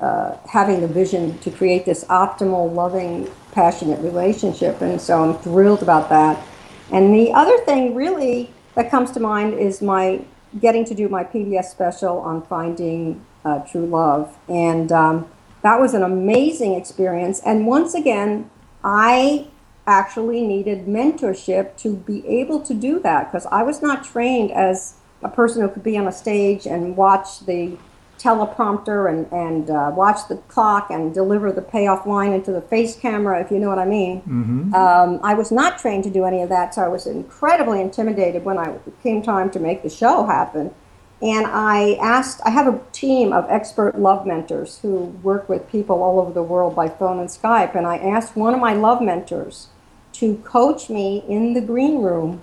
uh 0.00 0.36
having 0.48 0.80
the 0.80 0.88
vision 0.88 1.38
to 1.38 1.50
create 1.50 1.84
this 1.84 2.04
optimal 2.04 2.72
loving 2.74 3.28
passionate 3.52 4.00
relationship. 4.00 4.80
And 4.82 5.00
so 5.00 5.22
I'm 5.22 5.38
thrilled 5.38 5.82
about 5.82 6.08
that. 6.10 6.44
And 6.92 7.14
the 7.14 7.32
other 7.32 7.58
thing 7.64 7.94
really 7.94 8.50
that 8.74 8.90
comes 8.90 9.10
to 9.12 9.20
mind 9.20 9.54
is 9.54 9.80
my 9.80 10.22
getting 10.60 10.84
to 10.84 10.94
do 10.94 11.08
my 11.08 11.24
PBS 11.24 11.64
special 11.64 12.18
on 12.18 12.42
finding 12.42 13.24
uh, 13.44 13.60
true 13.60 13.86
love. 13.86 14.36
And 14.48 14.92
um, 14.92 15.26
that 15.62 15.80
was 15.80 15.94
an 15.94 16.02
amazing 16.02 16.74
experience. 16.74 17.40
And 17.40 17.66
once 17.66 17.94
again, 17.94 18.50
I 18.84 19.48
actually 19.86 20.42
needed 20.42 20.86
mentorship 20.86 21.76
to 21.78 21.94
be 21.94 22.26
able 22.26 22.60
to 22.60 22.74
do 22.74 23.00
that 23.00 23.30
because 23.30 23.46
I 23.46 23.62
was 23.62 23.82
not 23.82 24.04
trained 24.04 24.50
as 24.50 24.94
a 25.22 25.28
person 25.28 25.62
who 25.62 25.68
could 25.68 25.82
be 25.82 25.96
on 25.96 26.06
a 26.06 26.12
stage 26.12 26.66
and 26.66 26.96
watch 26.96 27.40
the 27.46 27.76
teleprompter 28.18 29.08
and, 29.08 29.30
and 29.32 29.70
uh, 29.70 29.92
watch 29.94 30.28
the 30.28 30.36
clock 30.48 30.90
and 30.90 31.12
deliver 31.12 31.52
the 31.52 31.62
payoff 31.62 32.06
line 32.06 32.32
into 32.32 32.52
the 32.52 32.60
face 32.60 32.96
camera, 32.96 33.40
if 33.40 33.50
you 33.50 33.58
know 33.58 33.68
what 33.68 33.78
I 33.78 33.84
mean. 33.84 34.20
Mm-hmm. 34.22 34.74
Um, 34.74 35.20
I 35.22 35.34
was 35.34 35.52
not 35.52 35.78
trained 35.78 36.04
to 36.04 36.10
do 36.10 36.24
any 36.24 36.42
of 36.42 36.48
that, 36.48 36.74
so 36.74 36.82
I 36.82 36.88
was 36.88 37.06
incredibly 37.06 37.80
intimidated 37.80 38.44
when 38.44 38.58
I 38.58 38.78
came 39.02 39.22
time 39.22 39.50
to 39.50 39.60
make 39.60 39.82
the 39.82 39.90
show 39.90 40.26
happen. 40.26 40.74
And 41.22 41.46
I 41.46 41.94
asked, 41.94 42.40
I 42.44 42.50
have 42.50 42.66
a 42.66 42.78
team 42.92 43.32
of 43.32 43.46
expert 43.48 43.98
love 43.98 44.26
mentors 44.26 44.80
who 44.80 45.04
work 45.22 45.48
with 45.48 45.70
people 45.70 46.02
all 46.02 46.20
over 46.20 46.32
the 46.32 46.42
world 46.42 46.76
by 46.76 46.88
phone 46.88 47.18
and 47.18 47.28
Skype. 47.28 47.74
And 47.74 47.86
I 47.86 47.96
asked 47.96 48.36
one 48.36 48.52
of 48.52 48.60
my 48.60 48.74
love 48.74 49.00
mentors 49.00 49.68
to 50.14 50.36
coach 50.38 50.90
me 50.90 51.24
in 51.26 51.54
the 51.54 51.62
green 51.62 52.02
room 52.02 52.42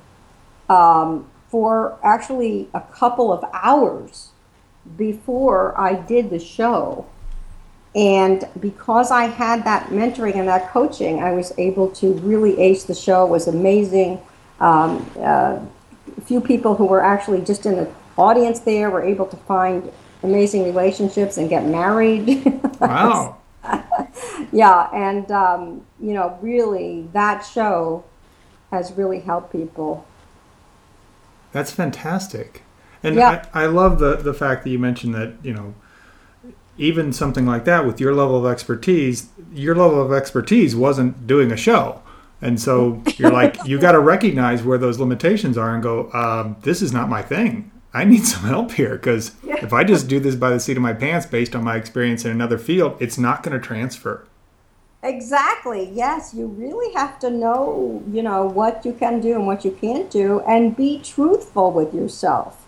um, 0.70 1.30
for 1.50 2.00
actually 2.03 2.68
a 2.74 2.82
couple 2.82 3.32
of 3.32 3.44
hours 3.53 4.33
before 4.98 5.80
I 5.80 5.96
did 5.96 6.30
the 6.30 6.40
show. 6.40 7.06
And 7.96 8.48
because 8.60 9.12
I 9.12 9.25
had 9.25 9.66
that 9.66 9.90
mentoring 9.90 10.36
and 10.36 10.48
that 10.48 10.70
coaching, 10.70 11.22
I 11.22 11.32
was 11.34 11.54
able 11.58 11.90
to 11.92 12.13
really 12.16 12.60
ace 12.60 12.86
the 12.86 12.96
show. 12.96 13.25
It 13.25 13.30
was 13.30 13.48
amazing. 13.48 14.20
Um, 14.60 15.10
uh, 15.18 15.60
a 16.18 16.22
few 16.22 16.42
people 16.42 16.75
who 16.75 16.86
were 16.86 17.04
actually 17.04 17.42
just 17.42 17.66
in 17.66 17.75
the 17.75 17.90
audience 18.18 18.60
there 18.62 18.90
were 18.90 19.04
able 19.04 19.25
to 19.28 19.38
find 19.38 19.92
amazing 20.24 20.63
relationships 20.63 21.38
and 21.38 21.50
get 21.50 21.66
married. 21.66 22.62
Wow. 22.80 23.38
yeah, 24.52 24.90
and 24.94 25.32
um, 25.32 25.86
you 26.02 26.13
know, 26.13 26.38
really, 26.42 27.08
that 27.13 27.46
show 27.46 28.04
has 28.72 28.92
really 28.92 29.22
helped 29.22 29.54
people. 29.54 30.06
That's 31.54 31.72
fantastic. 31.72 32.63
And 33.04 33.16
yeah. 33.16 33.46
I, 33.54 33.64
I 33.64 33.66
love 33.68 34.00
the 34.00 34.16
the 34.16 34.34
fact 34.34 34.64
that 34.64 34.70
you 34.70 34.80
mentioned 34.80 35.14
that 35.16 35.34
you 35.44 35.54
know 35.54 35.76
even 36.78 37.14
something 37.14 37.46
like 37.46 37.66
that 37.66 37.86
with 37.86 38.00
your 38.00 38.14
level 38.14 38.44
of 38.44 38.52
expertise, 38.52 39.30
your 39.54 39.76
level 39.76 40.02
of 40.02 40.12
expertise 40.12 40.76
wasn't 40.76 41.28
doing 41.28 41.52
a 41.52 41.58
show. 41.58 42.02
And 42.42 42.60
so 42.60 43.02
you're 43.18 43.32
like, 43.32 43.58
you 43.66 43.80
got 43.80 43.92
to 43.92 44.00
recognize 44.00 44.64
where 44.64 44.78
those 44.78 45.00
limitations 45.00 45.58
are 45.58 45.74
and 45.74 45.84
go, 45.84 46.12
um, 46.14 46.58
this 46.62 46.82
is 46.82 46.92
not 46.92 47.10
my 47.10 47.22
thing. 47.22 47.72
I 47.94 48.06
need 48.06 48.26
some 48.26 48.44
help 48.44 48.72
here 48.72 48.96
because 48.96 49.34
yeah. 49.44 49.64
if 49.64 49.72
I 49.72 49.84
just 49.84 50.08
do 50.08 50.20
this 50.20 50.36
by 50.36 50.50
the 50.50 50.60
seat 50.60 50.78
of 50.78 50.84
my 50.84 50.94
pants 50.94 51.28
based 51.28 51.56
on 51.56 51.64
my 51.64 51.76
experience 51.76 52.26
in 52.26 52.32
another 52.32 52.58
field, 52.58 52.98
it's 53.00 53.20
not 53.20 53.44
going 53.44 53.60
to 53.60 53.64
transfer. 53.64 54.26
Exactly. 55.04 55.92
Yes, 55.94 56.34
you 56.34 56.48
really 56.48 56.92
have 56.96 57.20
to 57.20 57.30
know, 57.30 58.02
you 58.10 58.24
know, 58.24 58.46
what 58.46 58.84
you 58.84 58.94
can 58.94 59.20
do 59.20 59.36
and 59.36 59.46
what 59.46 59.64
you 59.64 59.72
can't 59.72 60.10
do 60.10 60.40
and 60.48 60.76
be 60.76 61.00
truthful 61.04 61.72
with 61.72 61.94
yourself 61.94 62.62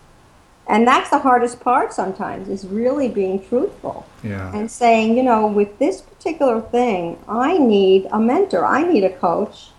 and 0.68 0.86
that's 0.86 1.10
the 1.10 1.18
hardest 1.18 1.60
part 1.60 1.92
sometimes 1.92 2.48
is 2.48 2.66
really 2.66 3.08
being 3.08 3.44
truthful 3.46 4.06
yeah. 4.22 4.52
and 4.54 4.70
saying 4.70 5.16
you 5.16 5.22
know 5.22 5.46
with 5.46 5.78
this 5.78 6.00
particular 6.00 6.60
thing 6.60 7.18
i 7.28 7.56
need 7.58 8.06
a 8.12 8.18
mentor 8.18 8.64
i 8.64 8.82
need 8.82 9.04
a 9.04 9.16
coach 9.18 9.70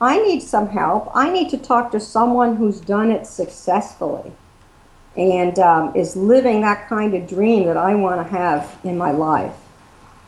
i 0.00 0.18
need 0.22 0.40
some 0.40 0.68
help 0.68 1.10
i 1.14 1.30
need 1.30 1.48
to 1.48 1.58
talk 1.58 1.90
to 1.90 2.00
someone 2.00 2.56
who's 2.56 2.80
done 2.80 3.10
it 3.10 3.26
successfully. 3.26 4.32
And 5.16 5.58
um, 5.58 5.96
is 5.96 6.14
living 6.14 6.60
that 6.60 6.90
kind 6.90 7.14
of 7.14 7.26
dream 7.26 7.64
that 7.64 7.78
i 7.78 7.94
want 7.94 8.20
to 8.20 8.30
have 8.30 8.78
in 8.84 8.98
my 8.98 9.12
life. 9.12 9.56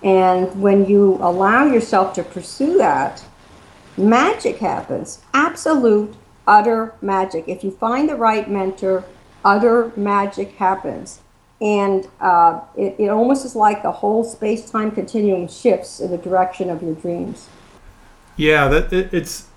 And 0.03 0.62
when 0.62 0.87
you 0.87 1.19
allow 1.21 1.67
yourself 1.67 2.15
to 2.15 2.23
pursue 2.23 2.79
that 2.79 3.23
magic 3.99 4.59
happens. 4.59 5.21
Absolute 5.35 6.15
utter 6.47 6.95
magic. 7.03 7.45
If 7.49 7.62
you 7.62 7.71
find 7.71 8.09
the 8.09 8.17
right 8.17 8.49
mentor 8.49 9.05
utter 9.45 9.92
magic 9.97 10.52
happens. 10.52 11.21
And 11.61 12.07
uh, 12.21 12.61
it, 12.76 12.95
it 12.99 13.09
almost 13.09 13.45
is 13.45 13.57
like 13.57 13.83
the 13.83 13.90
whole 13.90 14.23
space 14.23 14.71
time 14.71 14.90
continuum 14.90 15.49
shifts 15.49 16.00
in 16.00 16.11
the 16.11 16.18
direction 16.18 16.71
of 16.71 16.83
your 16.83 16.95
dreams. 16.95 17.49
Yeah, 18.37 18.68
that 18.68 18.92
it, 18.92 19.12
it's 19.12 19.49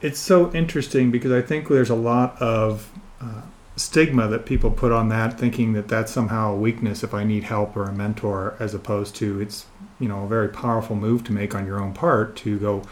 it's 0.00 0.20
so 0.20 0.52
interesting 0.52 1.10
because 1.10 1.32
I 1.32 1.42
think 1.42 1.68
there's 1.68 1.90
a 1.90 1.96
lot 1.96 2.40
of 2.40 2.92
uh, 3.20 3.42
stigma 3.74 4.28
that 4.28 4.46
people 4.46 4.70
put 4.70 4.92
on 4.92 5.08
that, 5.08 5.36
thinking 5.36 5.72
that 5.72 5.88
that's 5.88 6.12
somehow 6.12 6.52
a 6.52 6.56
weakness 6.56 7.02
if 7.02 7.12
I 7.12 7.24
need 7.24 7.44
help 7.44 7.76
or 7.76 7.84
a 7.84 7.92
mentor, 7.92 8.54
as 8.60 8.72
opposed 8.74 9.16
to 9.16 9.40
it's 9.40 9.66
you 9.98 10.06
know 10.06 10.22
a 10.22 10.28
very 10.28 10.48
powerful 10.48 10.94
move 10.94 11.24
to 11.24 11.32
make 11.32 11.56
on 11.56 11.66
your 11.66 11.82
own 11.82 11.92
part 11.92 12.36
to 12.36 12.56
go. 12.60 12.82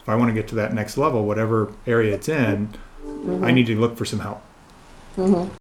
If 0.00 0.08
I 0.08 0.14
want 0.14 0.30
to 0.30 0.34
get 0.34 0.48
to 0.48 0.54
that 0.54 0.72
next 0.72 0.96
level, 0.96 1.26
whatever 1.26 1.74
area 1.86 2.14
it's 2.14 2.30
in, 2.30 2.68
mm-hmm. 3.04 3.44
I 3.44 3.50
need 3.50 3.66
to 3.66 3.78
look 3.78 3.98
for 3.98 4.06
some 4.06 4.20
help. 4.20 4.40
Mm-hmm 5.18 5.54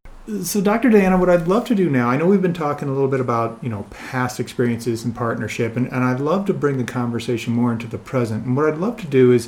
so 0.44 0.60
dr 0.60 0.90
diana 0.90 1.18
what 1.18 1.30
i'd 1.30 1.48
love 1.48 1.64
to 1.66 1.74
do 1.74 1.90
now 1.90 2.10
i 2.10 2.18
know 2.18 2.26
we've 2.26 2.42
been 2.42 2.54
talking 2.54 2.90
a 2.90 2.92
little 2.92 3.08
bit 3.08 3.22
about 3.22 3.58
you 3.62 3.70
know 3.70 3.84
past 3.90 4.42
experiences 4.42 5.06
and 5.06 5.16
partnership 5.16 5.78
and, 5.78 5.88
and 5.88 6.04
i'd 6.04 6.20
love 6.20 6.46
to 6.46 6.54
bring 6.54 6.78
the 6.78 6.84
conversation 6.84 7.54
more 7.54 7.72
into 7.72 7.88
the 7.88 7.98
present. 7.98 8.46
And 8.46 8.56
what 8.56 8.66
i'd 8.66 8.78
love 8.78 8.98
to 8.98 9.08
do 9.08 9.32
is 9.32 9.48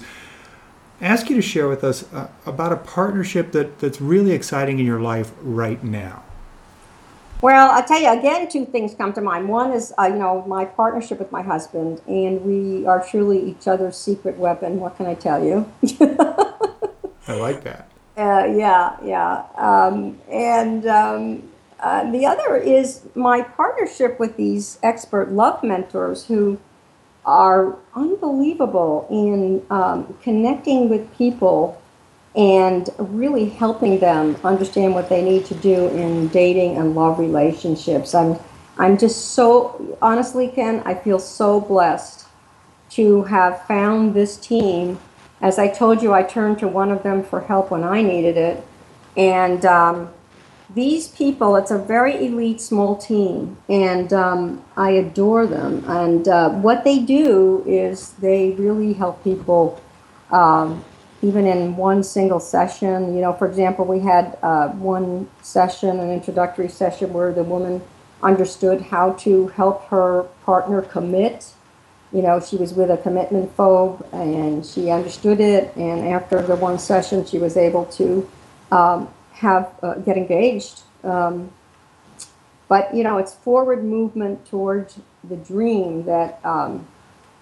ask 1.02 1.30
you 1.30 1.36
to 1.36 1.42
share 1.42 1.68
with 1.68 1.84
us 1.84 2.12
uh, 2.14 2.30
about 2.46 2.72
a 2.72 2.78
partnership 2.78 3.52
that, 3.52 3.80
that's 3.80 4.00
really 4.00 4.32
exciting 4.32 4.80
in 4.80 4.86
your 4.86 5.02
life 5.02 5.32
right 5.42 5.84
now. 5.84 6.24
Well 7.42 7.72
i'll 7.72 7.84
tell 7.84 8.02
you 8.02 8.18
again 8.18 8.48
two 8.48 8.66
things 8.66 8.96
come 8.96 9.12
to 9.14 9.22
mind. 9.22 9.50
One 9.50 9.74
is 9.74 9.94
uh, 10.00 10.04
you 10.04 10.16
know 10.16 10.46
my 10.48 10.64
partnership 10.64 11.20
with 11.20 11.32
my 11.32 11.42
husband 11.42 12.02
and 12.08 12.42
we 12.44 12.86
are 12.86 13.06
truly 13.06 13.42
each 13.42 13.68
other's 13.68 13.98
secret 13.98 14.38
weapon 14.38 14.80
what 14.80 14.96
can 14.96 15.08
i 15.08 15.14
tell 15.14 15.44
you? 15.44 15.70
I 17.28 17.34
like 17.34 17.66
that 17.66 17.90
uh, 18.20 18.46
yeah, 18.46 18.98
yeah. 19.04 19.46
Um, 19.56 20.20
and 20.30 20.86
um, 20.86 21.50
uh, 21.80 22.12
the 22.12 22.26
other 22.26 22.58
is 22.58 23.06
my 23.16 23.42
partnership 23.42 24.20
with 24.20 24.36
these 24.36 24.78
expert 24.84 25.32
love 25.32 25.64
mentors 25.64 26.26
who 26.26 26.60
are 27.26 27.78
unbelievable 27.96 29.08
in 29.10 29.66
um, 29.70 30.18
connecting 30.22 30.90
with 30.90 31.16
people 31.18 31.82
and 32.36 32.90
really 32.98 33.48
helping 33.50 34.00
them 34.00 34.36
understand 34.44 34.94
what 34.94 35.08
they 35.08 35.22
need 35.22 35.46
to 35.46 35.56
do 35.56 35.88
in 35.88 36.28
dating 36.28 36.78
and 36.78 36.96
love 36.96 37.20
relationships. 37.20 38.14
I'm, 38.14 38.38
I'm 38.78 38.98
just 38.98 39.30
so, 39.34 39.98
honestly, 40.02 40.50
Ken, 40.50 40.82
I 40.86 40.94
feel 40.94 41.20
so 41.20 41.62
blessed 41.62 42.26
to 42.92 43.24
have 43.24 43.66
found 43.66 44.14
this 44.14 44.36
team 44.36 45.00
as 45.42 45.58
I 45.58 45.68
told 45.68 46.02
you, 46.02 46.14
I 46.14 46.24
turned 46.24 46.60
to 46.60 46.68
one 46.68 46.92
of 46.92 47.04
them 47.04 47.24
for 47.24 47.42
help 47.42 47.72
when 47.72 47.84
I 47.84 48.02
needed 48.02 48.38
it. 48.38 48.64
And 49.16 49.66
um, 49.66 50.10
these 50.74 51.08
people, 51.08 51.56
it's 51.56 51.72
a 51.72 51.78
very 51.78 52.26
elite 52.26 52.62
small 52.62 52.96
team, 52.96 53.58
and 53.68 54.14
um, 54.14 54.64
I 54.78 54.92
adore 54.92 55.48
them. 55.48 55.84
And 55.88 56.28
uh, 56.28 56.50
what 56.52 56.84
they 56.84 57.00
do 57.00 57.64
is 57.66 58.12
they 58.14 58.52
really 58.52 58.94
help 58.94 59.24
people 59.24 59.82
um, 60.32 60.84
even 61.22 61.46
in 61.48 61.76
one 61.76 62.04
single 62.04 62.40
session. 62.40 63.16
You 63.16 63.22
know, 63.22 63.34
for 63.34 63.48
example, 63.48 63.86
we 63.86 64.00
had 64.00 64.38
uh, 64.44 64.70
one 64.70 65.30
session, 65.42 66.00
an 66.00 66.12
introductory 66.12 66.70
session, 66.70 67.14
where 67.14 67.34
the 67.34 67.44
woman 67.44 67.82
understood 68.22 68.82
how 68.82 69.14
to 69.14 69.48
help 69.48 69.86
her 69.86 70.24
partner 70.46 70.82
commit. 70.82 71.54
You 72.12 72.24
know, 72.24 72.40
she 72.40 72.56
was 72.56 72.74
with 72.74 72.90
a 72.90 72.98
commitment 72.98 73.56
phobe 73.56 74.04
and 74.12 74.66
she 74.66 74.90
understood 74.90 75.40
it. 75.40 75.76
And 75.76 76.08
after 76.08 76.42
the 76.42 76.56
one 76.56 76.80
session, 76.80 77.26
she 77.26 77.38
was 77.38 77.56
able 77.56 77.86
to 77.86 78.30
um, 78.72 79.14
have 79.34 79.72
uh, 79.84 79.96
get 79.96 80.18
engaged. 80.18 80.82
Um, 81.04 81.52
but 82.68 82.94
you 82.96 83.04
know, 83.04 83.18
it's 83.18 83.34
forward 83.34 83.84
movement 83.84 84.46
towards 84.46 85.00
the 85.24 85.36
dream 85.36 86.06
that 86.06 86.40
um, 86.46 86.88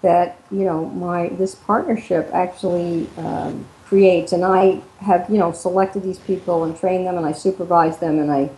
that 0.01 0.39
you 0.51 0.63
know 0.63 0.85
my 0.85 1.29
this 1.29 1.53
partnership 1.53 2.29
actually 2.33 3.09
um, 3.17 3.65
creates. 3.85 4.31
And 4.31 4.43
I 4.43 4.81
have 4.99 5.29
you 5.29 5.37
know 5.37 5.51
selected 5.51 6.03
these 6.03 6.19
people 6.19 6.63
and 6.63 6.77
trained 6.77 7.05
them, 7.05 7.17
and 7.17 7.25
I 7.25 7.33
supervise 7.33 7.97
them, 7.99 8.19
and 8.19 8.31
I 8.31 8.49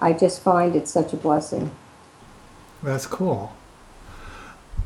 I 0.00 0.12
just 0.12 0.42
find 0.42 0.74
it 0.76 0.88
such 0.88 1.12
a 1.12 1.16
blessing. 1.16 1.70
That's 2.82 3.06
cool. 3.06 3.52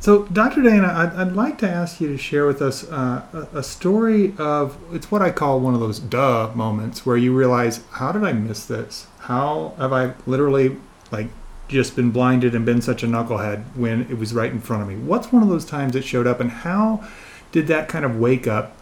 So, 0.02 0.24
Dr. 0.24 0.62
Dana, 0.62 0.88
I'd, 0.88 1.14
I'd, 1.14 1.36
like 1.36 1.58
to 1.58 1.70
ask 1.70 2.00
you 2.00 2.08
to 2.08 2.18
share 2.18 2.44
with 2.44 2.60
us 2.60 2.82
uh, 2.90 3.46
a, 3.54 3.62
story 3.62 4.34
of 4.36 4.76
it's 4.92 5.12
what 5.12 5.22
I 5.22 5.30
call 5.30 5.60
one 5.60 5.74
of 5.74 5.80
those 5.80 6.00
duh 6.00 6.50
moments 6.56 7.06
where 7.06 7.16
you 7.16 7.32
realize, 7.32 7.84
how 7.92 8.10
did 8.10 8.24
I 8.24 8.32
miss 8.32 8.66
this? 8.66 9.06
How 9.20 9.74
have 9.78 9.92
I 9.92 10.14
literally 10.26 10.76
like 11.12 11.28
just 11.68 11.94
been 11.94 12.10
blinded 12.10 12.52
and 12.52 12.66
been 12.66 12.82
such 12.82 13.04
a 13.04 13.06
knucklehead 13.06 13.62
when 13.76 14.00
it 14.10 14.18
was 14.18 14.34
right 14.34 14.50
in 14.50 14.60
front 14.60 14.82
of 14.82 14.88
me? 14.88 14.96
What's 14.96 15.30
one 15.30 15.40
of 15.40 15.48
those 15.48 15.64
times 15.64 15.94
it 15.94 16.02
showed 16.02 16.26
up, 16.26 16.40
and 16.40 16.50
how 16.50 17.06
did 17.52 17.68
that 17.68 17.86
kind 17.86 18.04
of 18.04 18.18
wake 18.18 18.48
up 18.48 18.76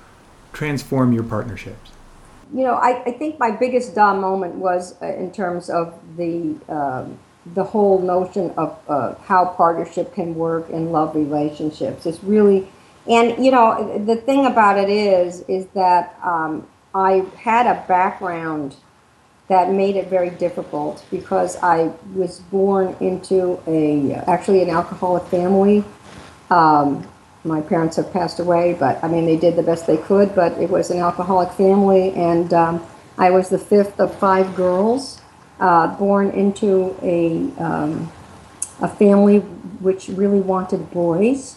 transform 0.55 1.13
your 1.13 1.25
partnerships? 1.25 1.91
You 2.55 2.63
know, 2.63 2.77
I, 2.77 3.03
I 3.03 3.11
think 3.11 3.39
my 3.39 3.51
biggest 3.51 3.95
duh 3.95 4.15
moment 4.15 4.55
was 4.55 4.95
uh, 5.03 5.09
in 5.09 5.33
terms 5.33 5.69
of 5.69 6.01
the. 6.17 6.57
Um, 6.71 7.19
the 7.55 7.65
whole 7.65 8.01
notion 8.01 8.51
of 8.57 8.79
uh, 8.89 9.15
how 9.25 9.47
partnership 9.47 10.15
can 10.15 10.35
work 10.35 10.71
in 10.71 10.93
love 10.93 11.15
relationships. 11.15 12.07
It's 12.07 12.23
really, 12.23 12.69
and 13.09 13.45
you 13.45 13.51
know, 13.51 13.99
the 14.05 14.17
thing 14.17 14.47
about 14.47 14.79
it 14.79 14.89
is, 14.89 15.43
is 15.49 15.67
that 15.75 16.19
um, 16.23 16.67
I 16.95 17.25
had 17.37 17.67
a 17.67 17.85
background 17.87 18.77
that 19.49 19.71
made 19.71 19.97
it 19.97 20.09
very 20.09 20.31
difficult 20.31 21.05
because 21.11 21.57
I 21.57 21.93
was 22.15 22.39
born 22.39 22.97
into 23.01 23.61
a 23.67 24.15
actually 24.29 24.63
an 24.63 24.71
alcoholic 24.71 25.25
family. 25.25 25.85
Um, 26.51 27.07
my 27.43 27.61
parents 27.61 27.97
have 27.97 28.13
passed 28.13 28.39
away, 28.39 28.77
but 28.79 29.03
I 29.03 29.09
mean 29.09 29.27
they 29.27 29.37
did 29.37 29.57
the 29.57 29.63
best 29.63 29.87
they 29.89 29.97
could. 29.97 30.37
But 30.37 30.53
it 30.53 30.71
was 30.71 30.91
an 30.91 30.99
alcoholic 30.99 31.51
family, 31.53 32.13
and 32.13 32.53
um, 32.55 32.87
I 33.19 33.31
was 33.31 33.49
the 33.49 33.59
fifth 33.59 33.99
of 33.99 34.15
five 34.19 34.55
girls 34.55 35.21
uh, 35.61 35.87
born 35.99 36.31
into 36.31 36.97
a, 37.03 37.51
um, 37.63 38.11
a 38.81 38.89
family 38.89 39.39
which 39.81 40.09
really 40.09 40.41
wanted 40.41 40.91
boys. 40.91 41.57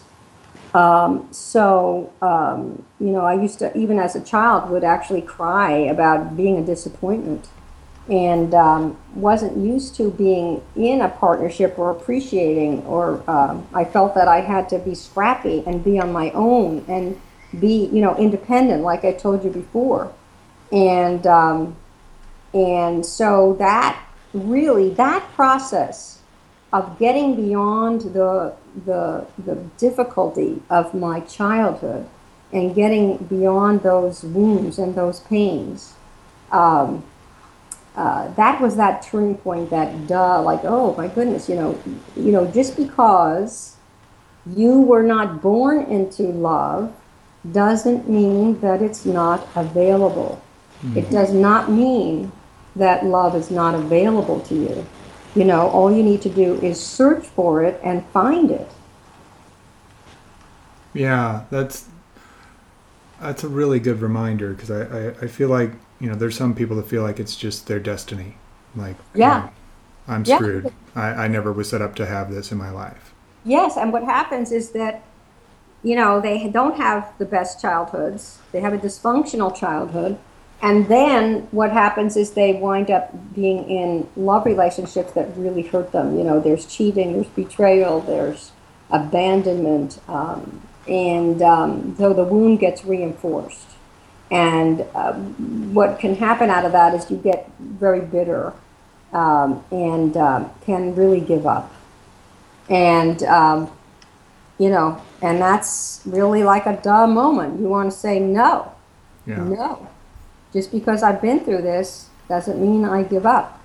Um, 0.74 1.28
so, 1.32 2.12
um, 2.22 2.84
you 3.00 3.08
know, 3.08 3.22
I 3.22 3.36
used 3.36 3.60
to, 3.60 3.76
even 3.78 4.00
as 4.00 4.16
a 4.16 4.22
child, 4.22 4.70
would 4.72 4.84
actually 4.84 5.22
cry 5.22 5.72
about 5.72 6.36
being 6.36 6.58
a 6.58 6.66
disappointment 6.66 7.48
and 8.10 8.54
um, 8.54 8.98
wasn't 9.16 9.56
used 9.56 9.96
to 9.96 10.12
being 10.12 10.62
in 10.76 11.00
a 11.00 11.08
partnership 11.08 11.80
or 11.80 11.92
appreciating, 11.92 12.84
or 12.86 13.24
um, 13.30 13.66
I 13.74 13.86
felt 13.86 14.14
that 14.16 14.28
I 14.28 14.42
had 14.42 14.68
to 14.70 14.80
be 14.80 14.94
scrappy 14.94 15.64
and 15.66 15.84
be 15.84 16.00
on 16.00 16.12
my 16.12 16.32
own 16.32 16.84
and 16.90 17.20
be, 17.58 17.86
you 17.86 18.02
know, 18.02 18.18
independent, 18.18 18.84
like 18.84 19.06
I 19.06 19.14
told 19.14 19.46
you 19.46 19.52
before. 19.52 20.12
And, 20.72 21.26
um, 21.28 21.78
and 22.54 23.06
so 23.06 23.56
that 23.60 24.00
really, 24.34 24.90
that 24.92 25.24
process 25.34 26.20
of 26.72 26.98
getting 26.98 27.36
beyond 27.36 28.02
the, 28.02 28.54
the, 28.86 29.26
the 29.46 29.56
difficulty 29.78 30.62
of 30.70 30.94
my 30.94 31.20
childhood 31.22 32.08
and 32.52 32.74
getting 32.76 33.18
beyond 33.18 33.82
those 33.82 34.24
wounds 34.24 34.80
and 34.80 34.96
those 34.96 35.20
pains, 35.22 35.94
um, 36.52 37.04
uh, 37.96 38.32
that 38.34 38.60
was 38.60 38.76
that 38.76 39.04
turning 39.04 39.38
point, 39.38 39.70
that 39.70 40.08
duh, 40.08 40.42
like, 40.42 40.62
oh 40.64 40.96
my 40.96 41.08
goodness, 41.08 41.48
you 41.48 41.56
know, 41.56 41.80
you 42.16 42.32
know, 42.32 42.46
just 42.48 42.76
because 42.76 43.78
you 44.48 44.82
were 44.82 45.04
not 45.04 45.42
born 45.42 45.84
into 45.86 46.24
love 46.24 46.92
doesn't 47.52 48.10
mean 48.10 48.60
that 48.62 48.82
it's 48.82 49.06
not 49.06 49.48
available. 49.56 50.42
Mm-hmm. 50.82 50.98
It 50.98 51.10
does 51.12 51.34
not 51.34 51.70
mean 51.70 52.32
that 52.76 53.06
love 53.06 53.36
is 53.36 53.52
not 53.52 53.76
available 53.76 54.40
to 54.42 54.56
you. 54.56 54.86
You 55.36 55.46
know, 55.46 55.68
all 55.70 55.92
you 55.92 56.04
need 56.04 56.22
to 56.24 56.30
do 56.30 56.56
is 56.56 56.80
search 56.80 57.26
for 57.26 57.64
it 57.64 57.80
and 57.84 58.06
find 58.08 58.52
it. 58.52 58.70
Yeah, 60.94 61.46
that's 61.50 61.90
that's 63.24 63.44
a 63.44 63.48
really 63.48 63.80
good 63.80 64.02
reminder 64.02 64.54
because 64.54 64.70
I, 64.70 64.82
I, 64.82 65.08
I, 65.22 65.28
feel 65.28 65.48
like 65.48 65.72
you 66.00 66.10
know 66.10 66.16
there's 66.16 66.36
some 66.36 66.54
people 66.54 66.76
that 66.76 66.88
feel 66.88 67.04
like 67.04 67.20
it's 67.20 67.38
just 67.38 67.68
their 67.68 67.80
destiny 67.80 68.36
like 68.76 68.98
yeah 69.16 69.50
i'm 70.08 70.26
screwed 70.26 70.66
yeah. 70.66 70.72
I, 71.02 71.24
I 71.24 71.28
never 71.30 71.54
was 71.54 71.70
set 71.70 71.82
up 71.82 71.96
to 71.96 72.06
have 72.06 72.32
this 72.32 72.52
in 72.52 72.58
my 72.58 72.70
life 72.70 73.14
yes 73.46 73.78
and 73.78 73.94
what 73.94 74.04
happens 74.04 74.52
is 74.52 74.72
that 74.72 75.04
you 75.84 75.96
know 75.96 76.20
they 76.20 76.50
don't 76.50 76.76
have 76.76 77.14
the 77.18 77.26
best 77.26 77.62
childhoods 77.62 78.40
they 78.52 78.60
have 78.60 78.74
a 78.74 78.78
dysfunctional 78.78 79.56
childhood 79.56 80.20
and 80.64 80.88
then 80.88 81.42
what 81.52 81.74
happens 81.74 82.16
is 82.16 82.32
they 82.32 82.54
wind 82.54 82.90
up 82.90 83.12
being 83.36 83.70
in 83.70 84.08
love 84.16 84.46
relationships 84.46 85.12
that 85.12 85.36
really 85.36 85.64
hurt 85.64 85.92
them. 85.92 86.18
You 86.18 86.24
know, 86.24 86.40
there's 86.40 86.66
cheating, 86.66 87.12
there's 87.12 87.28
betrayal, 87.28 88.00
there's 88.00 88.54
abandonment, 88.90 90.00
um, 90.08 90.62
and 90.88 91.42
um, 91.42 91.96
so 91.98 92.14
the 92.14 92.24
wound 92.24 92.62
gets 92.62 92.86
reinforced. 92.86 93.72
And 94.32 94.86
uh, 94.96 95.12
what 95.74 96.00
can 96.00 96.16
happen 96.16 96.50
out 96.50 96.64
of 96.64 96.72
that 96.72 96.96
is 96.96 97.12
you 97.12 97.18
get 97.18 97.52
very 97.60 98.00
bitter 98.00 98.54
um, 99.12 99.66
and 99.70 100.16
um, 100.16 100.50
can 100.66 100.96
really 100.96 101.20
give 101.20 101.46
up. 101.46 101.74
And, 102.70 103.22
um, 103.24 103.70
you 104.58 104.70
know, 104.70 105.02
and 105.22 105.42
that's 105.42 106.02
really 106.06 106.44
like 106.44 106.66
a 106.66 106.78
dumb 106.82 107.16
moment. 107.16 107.60
You 107.60 107.68
want 107.68 107.92
to 107.92 107.98
say 107.98 108.18
no. 108.22 108.72
Yeah. 109.28 109.44
No 109.44 109.90
just 110.54 110.72
because 110.72 111.04
I've 111.04 111.22
been 111.22 111.40
through 111.42 111.64
this 111.64 112.10
doesn't 112.30 112.62
mean 112.62 112.86
I 112.86 113.04
give 113.04 113.26
up. 113.26 113.60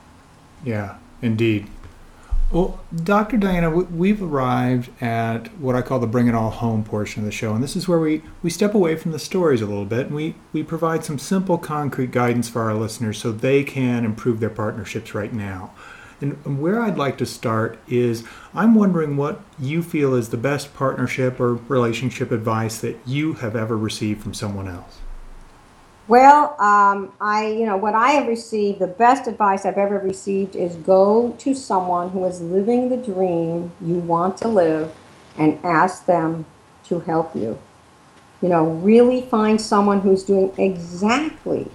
Yeah, 0.64 0.96
indeed. 1.22 1.68
Well, 2.50 2.80
Dr. 3.04 3.36
Diana, 3.36 3.68
we've 3.68 4.22
arrived 4.22 4.90
at 5.02 5.48
what 5.58 5.76
I 5.76 5.82
call 5.82 5.98
the 5.98 6.06
bring 6.06 6.28
it 6.28 6.34
all 6.34 6.48
home 6.48 6.82
portion 6.82 7.22
of 7.22 7.26
the 7.26 7.32
show. 7.32 7.54
And 7.54 7.62
this 7.62 7.76
is 7.76 7.86
where 7.86 7.98
we, 7.98 8.22
we 8.42 8.48
step 8.48 8.74
away 8.74 8.96
from 8.96 9.12
the 9.12 9.18
stories 9.18 9.60
a 9.60 9.66
little 9.66 9.84
bit 9.84 10.06
and 10.06 10.14
we, 10.14 10.34
we 10.54 10.62
provide 10.62 11.04
some 11.04 11.18
simple, 11.18 11.58
concrete 11.58 12.10
guidance 12.10 12.48
for 12.48 12.62
our 12.62 12.72
listeners 12.72 13.18
so 13.18 13.32
they 13.32 13.64
can 13.64 14.06
improve 14.06 14.40
their 14.40 14.48
partnerships 14.48 15.14
right 15.14 15.32
now. 15.32 15.72
And 16.22 16.58
where 16.58 16.80
I'd 16.80 16.96
like 16.96 17.18
to 17.18 17.26
start 17.26 17.78
is 17.86 18.24
I'm 18.54 18.74
wondering 18.74 19.18
what 19.18 19.42
you 19.58 19.82
feel 19.82 20.14
is 20.14 20.30
the 20.30 20.38
best 20.38 20.74
partnership 20.74 21.38
or 21.38 21.54
relationship 21.54 22.32
advice 22.32 22.80
that 22.80 22.96
you 23.06 23.34
have 23.34 23.56
ever 23.56 23.76
received 23.76 24.22
from 24.22 24.32
someone 24.32 24.68
else. 24.68 24.98
Well, 26.08 26.58
um, 26.58 27.12
I, 27.20 27.48
you 27.48 27.66
know, 27.66 27.76
what 27.76 27.94
I 27.94 28.12
have 28.12 28.28
received, 28.28 28.78
the 28.78 28.86
best 28.86 29.28
advice 29.28 29.66
I've 29.66 29.76
ever 29.76 29.98
received 29.98 30.56
is 30.56 30.74
go 30.76 31.36
to 31.38 31.54
someone 31.54 32.08
who 32.08 32.24
is 32.24 32.40
living 32.40 32.88
the 32.88 32.96
dream 32.96 33.72
you 33.82 33.96
want 33.96 34.38
to 34.38 34.48
live 34.48 34.94
and 35.36 35.58
ask 35.62 36.06
them 36.06 36.46
to 36.84 37.00
help 37.00 37.36
you. 37.36 37.58
You 38.40 38.48
know, 38.48 38.70
really 38.70 39.20
find 39.20 39.60
someone 39.60 40.00
who's 40.00 40.22
doing 40.22 40.50
exactly 40.56 41.70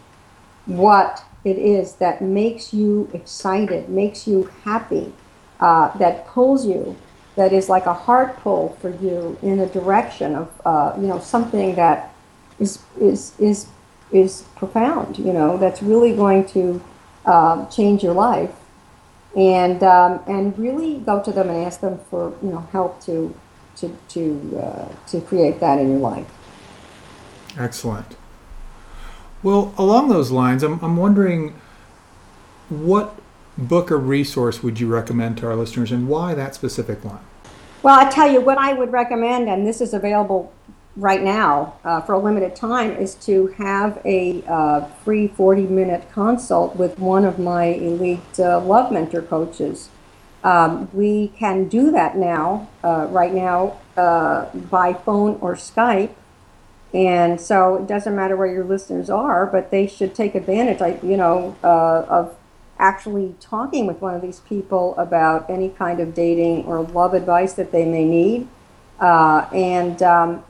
what 0.65 1.23
it 1.45 1.59
is 1.59 1.95
that 1.95 2.23
makes 2.23 2.73
you 2.73 3.11
excited, 3.13 3.87
makes 3.87 4.27
you 4.27 4.49
happy, 4.63 5.13
uh, 5.59 5.95
that 5.99 6.25
pulls 6.25 6.65
you, 6.65 6.95
that 7.35 7.53
is 7.53 7.69
like 7.69 7.85
a 7.85 7.93
heart 7.93 8.37
pull 8.37 8.69
for 8.81 8.89
you 8.95 9.37
in 9.43 9.59
a 9.59 9.67
direction 9.67 10.33
of, 10.33 10.61
uh, 10.65 10.93
you 10.99 11.05
know, 11.05 11.19
something 11.19 11.75
that 11.75 12.15
is, 12.59 12.79
is, 12.99 13.33
is 13.39 13.67
is 14.13 14.43
profound. 14.55 15.17
You 15.17 15.33
know, 15.33 15.57
that's 15.57 15.81
really 15.81 16.15
going 16.15 16.45
to 16.47 16.81
uh, 17.25 17.65
change 17.67 18.03
your 18.03 18.13
life, 18.13 18.51
and 19.35 19.83
um, 19.83 20.21
and 20.27 20.57
really 20.57 20.99
go 20.99 21.21
to 21.21 21.31
them 21.31 21.49
and 21.49 21.65
ask 21.65 21.81
them 21.81 21.99
for 22.09 22.35
you 22.41 22.49
know 22.49 22.67
help 22.71 23.01
to 23.05 23.35
to 23.77 23.97
to 24.09 24.59
uh, 24.61 25.07
to 25.07 25.21
create 25.21 25.59
that 25.59 25.79
in 25.79 25.89
your 25.89 25.99
life. 25.99 26.27
Excellent. 27.57 28.15
Well, 29.41 29.73
along 29.77 30.09
those 30.09 30.31
lines, 30.31 30.63
I'm 30.63 30.79
I'm 30.83 30.97
wondering 30.97 31.59
what 32.69 33.15
book 33.57 33.91
or 33.91 33.97
resource 33.97 34.63
would 34.63 34.79
you 34.79 34.87
recommend 34.87 35.37
to 35.37 35.47
our 35.47 35.55
listeners, 35.55 35.91
and 35.91 36.07
why 36.07 36.33
that 36.33 36.55
specific 36.55 37.03
one? 37.03 37.19
Well, 37.83 37.99
I 37.99 38.09
tell 38.09 38.31
you 38.31 38.39
what 38.39 38.57
I 38.57 38.71
would 38.71 38.91
recommend, 38.91 39.49
and 39.49 39.67
this 39.67 39.81
is 39.81 39.93
available 39.93 40.53
right 40.95 41.23
now 41.23 41.75
uh, 41.83 42.01
for 42.01 42.13
a 42.13 42.19
limited 42.19 42.55
time 42.55 42.91
is 42.91 43.15
to 43.15 43.47
have 43.57 43.99
a 44.05 44.43
uh, 44.47 44.85
free 45.03 45.27
40 45.27 45.63
minute 45.63 46.11
consult 46.11 46.75
with 46.75 46.99
one 46.99 47.25
of 47.25 47.39
my 47.39 47.65
elite 47.65 48.39
uh, 48.39 48.59
love 48.59 48.91
mentor 48.91 49.21
coaches. 49.21 49.89
Um, 50.43 50.89
we 50.93 51.29
can 51.29 51.67
do 51.67 51.89
that 51.91 52.17
now, 52.17 52.67
uh, 52.83 53.07
right 53.09 53.33
now, 53.33 53.79
uh, 53.95 54.45
by 54.53 54.93
phone 54.93 55.37
or 55.41 55.55
Skype. 55.55 56.11
And 56.93 57.41
so 57.41 57.77
it 57.77 57.87
doesn't 57.87 58.15
matter 58.15 58.35
where 58.35 58.47
your 58.47 58.65
listeners 58.65 59.09
are, 59.09 59.47
but 59.47 59.71
they 59.71 59.87
should 59.87 60.13
take 60.13 60.35
advantage, 60.35 60.79
like, 60.79 61.01
you 61.01 61.17
know, 61.17 61.55
uh, 61.63 62.05
of 62.07 62.35
actually 62.77 63.35
talking 63.39 63.87
with 63.87 63.99
one 64.01 64.13
of 64.13 64.21
these 64.21 64.41
people 64.41 64.95
about 64.97 65.49
any 65.49 65.69
kind 65.69 65.99
of 65.99 66.13
dating 66.13 66.65
or 66.65 66.81
love 66.81 67.13
advice 67.13 67.53
that 67.53 67.71
they 67.71 67.85
may 67.85 68.03
need. 68.03 68.47
and 68.99 70.03
um, 70.03 70.43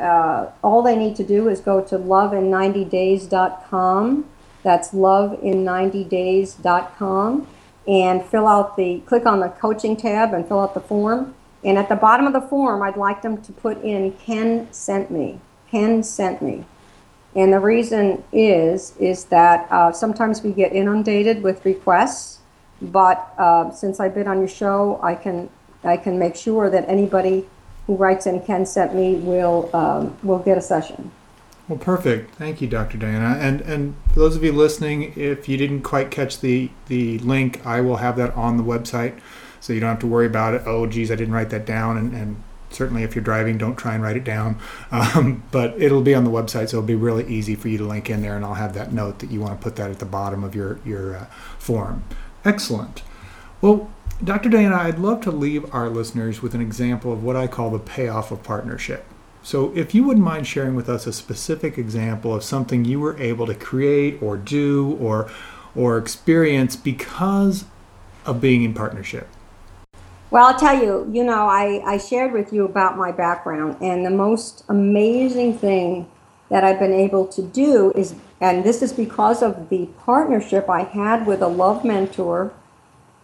uh, 0.00 0.50
all 0.62 0.82
they 0.82 0.96
need 0.96 1.16
to 1.16 1.24
do 1.24 1.48
is 1.48 1.60
go 1.60 1.80
to 1.82 1.98
lovein90days.com. 1.98 4.24
That's 4.62 4.90
lovein90days.com 4.90 7.46
and 7.88 8.24
fill 8.24 8.46
out 8.46 8.76
the, 8.76 9.00
click 9.06 9.26
on 9.26 9.40
the 9.40 9.48
coaching 9.48 9.96
tab 9.96 10.32
and 10.32 10.46
fill 10.46 10.60
out 10.60 10.74
the 10.74 10.80
form. 10.80 11.34
And 11.64 11.76
at 11.76 11.88
the 11.88 11.96
bottom 11.96 12.26
of 12.26 12.32
the 12.32 12.40
form, 12.40 12.82
I'd 12.82 12.96
like 12.96 13.22
them 13.22 13.42
to 13.42 13.52
put 13.52 13.82
in 13.82 14.12
Ken 14.12 14.72
sent 14.72 15.10
me. 15.10 15.40
Ken 15.70 16.02
sent 16.02 16.40
me. 16.40 16.64
And 17.34 17.52
the 17.52 17.60
reason 17.60 18.24
is, 18.32 18.96
is 18.98 19.24
that 19.26 19.70
uh, 19.70 19.92
sometimes 19.92 20.42
we 20.42 20.52
get 20.52 20.72
inundated 20.72 21.42
with 21.42 21.64
requests, 21.64 22.40
but 22.82 23.32
uh, 23.38 23.70
since 23.70 24.00
I've 24.00 24.14
been 24.14 24.26
on 24.26 24.38
your 24.38 24.48
show, 24.48 24.98
I 25.02 25.14
can, 25.14 25.48
I 25.84 25.96
can 25.96 26.18
make 26.18 26.34
sure 26.34 26.70
that 26.70 26.88
anybody 26.88 27.46
who 27.90 27.96
writes 27.96 28.24
in 28.24 28.40
Ken 28.42 28.64
sent 28.64 28.94
me 28.94 29.16
will 29.16 29.68
um, 29.74 30.16
will 30.22 30.38
get 30.38 30.56
a 30.56 30.60
session. 30.60 31.10
Well, 31.66 31.76
perfect. 31.76 32.36
Thank 32.36 32.60
you, 32.60 32.68
Dr. 32.68 32.98
Diana. 32.98 33.36
And 33.40 33.60
and 33.62 33.96
for 34.12 34.20
those 34.20 34.36
of 34.36 34.44
you 34.44 34.52
listening, 34.52 35.12
if 35.16 35.48
you 35.48 35.56
didn't 35.56 35.82
quite 35.82 36.12
catch 36.12 36.38
the 36.38 36.70
the 36.86 37.18
link, 37.18 37.66
I 37.66 37.80
will 37.80 37.96
have 37.96 38.16
that 38.16 38.32
on 38.36 38.58
the 38.58 38.62
website, 38.62 39.18
so 39.58 39.72
you 39.72 39.80
don't 39.80 39.90
have 39.90 39.98
to 40.00 40.06
worry 40.06 40.26
about 40.26 40.54
it. 40.54 40.62
Oh, 40.66 40.86
geez, 40.86 41.10
I 41.10 41.16
didn't 41.16 41.34
write 41.34 41.50
that 41.50 41.66
down. 41.66 41.96
And, 41.96 42.14
and 42.14 42.40
certainly, 42.70 43.02
if 43.02 43.16
you're 43.16 43.24
driving, 43.24 43.58
don't 43.58 43.74
try 43.74 43.94
and 43.94 44.04
write 44.04 44.16
it 44.16 44.24
down. 44.24 44.58
Um, 44.92 45.42
but 45.50 45.80
it'll 45.80 46.02
be 46.02 46.14
on 46.14 46.24
the 46.24 46.30
website, 46.30 46.68
so 46.68 46.78
it'll 46.78 46.82
be 46.82 46.94
really 46.94 47.26
easy 47.26 47.56
for 47.56 47.68
you 47.68 47.78
to 47.78 47.84
link 47.84 48.08
in 48.08 48.22
there. 48.22 48.36
And 48.36 48.44
I'll 48.44 48.54
have 48.54 48.74
that 48.74 48.92
note 48.92 49.18
that 49.20 49.32
you 49.32 49.40
want 49.40 49.60
to 49.60 49.62
put 49.62 49.74
that 49.76 49.90
at 49.90 49.98
the 49.98 50.04
bottom 50.04 50.44
of 50.44 50.54
your 50.54 50.78
your 50.84 51.16
uh, 51.16 51.24
form. 51.58 52.04
Excellent. 52.44 53.02
Well, 53.60 53.90
Dr. 54.22 54.50
Diana, 54.50 54.76
I'd 54.76 54.98
love 54.98 55.22
to 55.22 55.30
leave 55.30 55.74
our 55.74 55.88
listeners 55.88 56.42
with 56.42 56.54
an 56.54 56.60
example 56.60 57.10
of 57.10 57.24
what 57.24 57.36
I 57.36 57.46
call 57.46 57.70
the 57.70 57.78
payoff 57.78 58.30
of 58.30 58.42
partnership. 58.42 59.06
So, 59.42 59.74
if 59.74 59.94
you 59.94 60.04
wouldn't 60.04 60.24
mind 60.24 60.46
sharing 60.46 60.74
with 60.74 60.90
us 60.90 61.06
a 61.06 61.12
specific 61.14 61.78
example 61.78 62.34
of 62.34 62.44
something 62.44 62.84
you 62.84 63.00
were 63.00 63.16
able 63.16 63.46
to 63.46 63.54
create 63.54 64.22
or 64.22 64.36
do 64.36 64.98
or 65.00 65.30
or 65.74 65.96
experience 65.96 66.76
because 66.76 67.64
of 68.26 68.42
being 68.42 68.62
in 68.62 68.74
partnership. 68.74 69.26
Well, 70.30 70.44
I'll 70.44 70.58
tell 70.58 70.78
you, 70.80 71.08
you 71.10 71.24
know, 71.24 71.46
I, 71.48 71.80
I 71.86 71.96
shared 71.96 72.32
with 72.32 72.52
you 72.52 72.66
about 72.66 72.98
my 72.98 73.12
background, 73.12 73.78
and 73.80 74.04
the 74.04 74.10
most 74.10 74.64
amazing 74.68 75.56
thing 75.56 76.10
that 76.50 76.62
I've 76.62 76.78
been 76.78 76.92
able 76.92 77.26
to 77.28 77.42
do 77.42 77.92
is, 77.94 78.14
and 78.40 78.64
this 78.64 78.82
is 78.82 78.92
because 78.92 79.42
of 79.42 79.70
the 79.70 79.86
partnership 80.00 80.68
I 80.68 80.82
had 80.82 81.26
with 81.26 81.40
a 81.40 81.48
love 81.48 81.84
mentor 81.84 82.52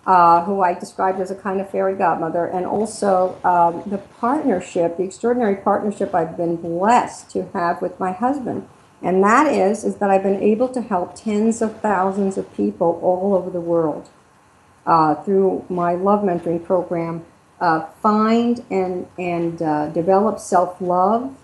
uh, 0.06 0.44
who 0.44 0.60
I 0.60 0.74
described 0.74 1.20
as 1.20 1.30
a 1.30 1.34
kind 1.34 1.60
of 1.60 1.68
fairy 1.68 1.96
godmother, 1.96 2.46
and 2.46 2.64
also 2.64 3.38
um, 3.42 3.82
the 3.90 3.98
partnership, 3.98 4.96
the 4.96 5.02
extraordinary 5.02 5.56
partnership 5.56 6.14
I've 6.14 6.36
been 6.36 6.56
blessed 6.56 7.30
to 7.30 7.48
have 7.52 7.82
with 7.82 7.98
my 7.98 8.12
husband. 8.12 8.68
And 9.02 9.22
that 9.24 9.46
is, 9.52 9.84
is 9.84 9.96
that 9.96 10.10
I've 10.10 10.22
been 10.22 10.42
able 10.42 10.68
to 10.68 10.80
help 10.80 11.16
tens 11.16 11.60
of 11.60 11.80
thousands 11.80 12.38
of 12.38 12.52
people 12.54 12.98
all 13.02 13.34
over 13.34 13.50
the 13.50 13.60
world 13.60 14.08
uh, 14.86 15.16
through 15.16 15.64
my 15.68 15.94
love 15.94 16.22
mentoring 16.22 16.64
program 16.64 17.24
uh, 17.60 17.86
find 18.02 18.64
and, 18.70 19.06
and 19.18 19.60
uh, 19.62 19.88
develop 19.88 20.38
self 20.38 20.80
love 20.80 21.36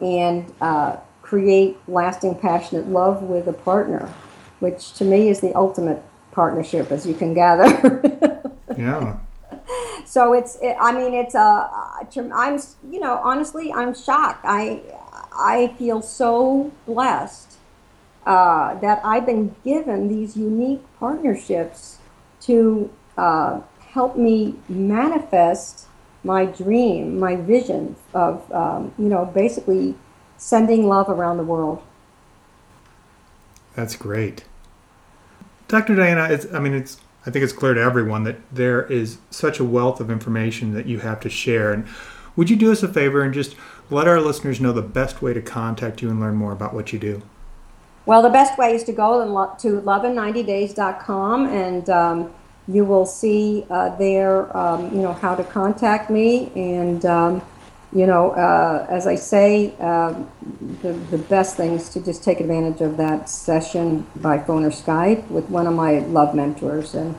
and 0.00 0.52
uh, 0.60 0.96
create 1.22 1.76
lasting, 1.88 2.38
passionate 2.38 2.86
love 2.88 3.22
with 3.22 3.48
a 3.48 3.52
partner, 3.52 4.12
which 4.60 4.92
to 4.92 5.04
me 5.04 5.28
is 5.28 5.40
the 5.40 5.54
ultimate 5.54 6.02
partnership, 6.34 6.90
as 6.90 7.06
you 7.06 7.14
can 7.14 7.32
gather. 7.34 8.42
yeah. 8.78 9.18
So 10.04 10.34
it's, 10.34 10.56
it, 10.60 10.76
I 10.80 10.92
mean, 10.92 11.14
it's 11.14 11.34
a, 11.34 11.70
I'm, 12.32 12.60
you 12.90 13.00
know, 13.00 13.20
honestly, 13.22 13.72
I'm 13.72 13.94
shocked. 13.94 14.44
I, 14.44 14.82
I 15.32 15.74
feel 15.78 16.02
so 16.02 16.70
blessed 16.86 17.56
uh, 18.26 18.74
that 18.80 19.00
I've 19.04 19.26
been 19.26 19.54
given 19.64 20.08
these 20.08 20.36
unique 20.36 20.82
partnerships 20.98 21.98
to 22.42 22.90
uh, 23.16 23.60
help 23.80 24.16
me 24.16 24.56
manifest 24.68 25.86
my 26.22 26.46
dream, 26.46 27.18
my 27.18 27.36
vision 27.36 27.96
of, 28.14 28.50
um, 28.52 28.92
you 28.98 29.08
know, 29.08 29.24
basically 29.26 29.94
sending 30.36 30.88
love 30.88 31.08
around 31.08 31.36
the 31.36 31.44
world. 31.44 31.82
That's 33.74 33.96
great. 33.96 34.44
Dr. 35.74 35.96
Diana, 35.96 36.32
it's, 36.32 36.46
I 36.54 36.60
mean, 36.60 36.72
it's, 36.72 36.98
I 37.26 37.32
think 37.32 37.42
it's 37.42 37.52
clear 37.52 37.74
to 37.74 37.80
everyone 37.80 38.22
that 38.22 38.36
there 38.52 38.84
is 38.84 39.18
such 39.30 39.58
a 39.58 39.64
wealth 39.64 39.98
of 39.98 40.08
information 40.08 40.72
that 40.74 40.86
you 40.86 41.00
have 41.00 41.18
to 41.22 41.28
share. 41.28 41.72
And 41.72 41.88
would 42.36 42.48
you 42.48 42.54
do 42.54 42.70
us 42.70 42.84
a 42.84 42.88
favor 42.88 43.22
and 43.22 43.34
just 43.34 43.56
let 43.90 44.06
our 44.06 44.20
listeners 44.20 44.60
know 44.60 44.70
the 44.72 44.82
best 44.82 45.20
way 45.20 45.34
to 45.34 45.42
contact 45.42 46.00
you 46.00 46.10
and 46.10 46.20
learn 46.20 46.36
more 46.36 46.52
about 46.52 46.74
what 46.74 46.92
you 46.92 47.00
do? 47.00 47.22
Well, 48.06 48.22
the 48.22 48.30
best 48.30 48.56
way 48.56 48.76
is 48.76 48.84
to 48.84 48.92
go 48.92 49.24
to 49.24 49.80
lovein90days.com 49.80 51.46
and 51.46 51.90
um, 51.90 52.32
you 52.68 52.84
will 52.84 53.04
see 53.04 53.66
uh, 53.68 53.96
there, 53.96 54.56
um, 54.56 54.94
you 54.94 55.02
know, 55.02 55.12
how 55.12 55.34
to 55.34 55.42
contact 55.42 56.08
me 56.08 56.52
and 56.54 57.04
um, 57.04 57.42
you 57.94 58.06
know, 58.06 58.32
uh, 58.32 58.86
as 58.90 59.06
I 59.06 59.14
say, 59.14 59.72
uh, 59.78 60.14
the, 60.82 60.92
the 60.92 61.18
best 61.18 61.56
thing 61.56 61.74
is 61.74 61.88
to 61.90 62.00
just 62.00 62.24
take 62.24 62.40
advantage 62.40 62.80
of 62.80 62.96
that 62.96 63.28
session 63.28 64.06
by 64.16 64.38
phone 64.38 64.64
or 64.64 64.70
Skype 64.70 65.28
with 65.28 65.48
one 65.48 65.68
of 65.68 65.74
my 65.74 66.00
love 66.00 66.34
mentors. 66.34 66.94
And 66.94 67.14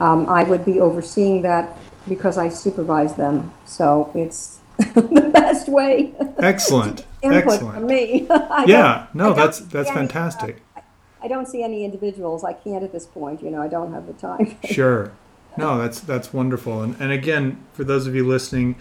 um, 0.00 0.28
I 0.28 0.44
would 0.44 0.66
be 0.66 0.80
overseeing 0.80 1.42
that 1.42 1.76
because 2.06 2.36
I 2.36 2.50
supervise 2.50 3.14
them. 3.14 3.52
So 3.64 4.12
it's 4.14 4.58
the 4.94 5.30
best 5.32 5.68
way. 5.68 6.12
Excellent. 6.38 7.06
input 7.22 7.44
Excellent. 7.44 7.74
from 7.74 7.86
me. 7.86 8.26
yeah, 8.66 9.06
no, 9.14 9.32
that's 9.32 9.60
that's 9.60 9.90
fantastic. 9.90 10.62
Any, 10.76 10.84
uh, 10.84 11.24
I 11.24 11.28
don't 11.28 11.48
see 11.48 11.62
any 11.62 11.84
individuals. 11.84 12.44
I 12.44 12.52
can't 12.52 12.84
at 12.84 12.92
this 12.92 13.06
point. 13.06 13.42
You 13.42 13.50
know, 13.50 13.62
I 13.62 13.68
don't 13.68 13.92
have 13.92 14.06
the 14.06 14.12
time. 14.12 14.56
sure. 14.64 15.12
No, 15.56 15.78
that's 15.78 15.98
that's 15.98 16.32
wonderful. 16.32 16.82
And 16.82 16.94
and 17.00 17.10
again, 17.10 17.64
for 17.72 17.82
those 17.82 18.06
of 18.06 18.14
you 18.14 18.24
listening, 18.24 18.76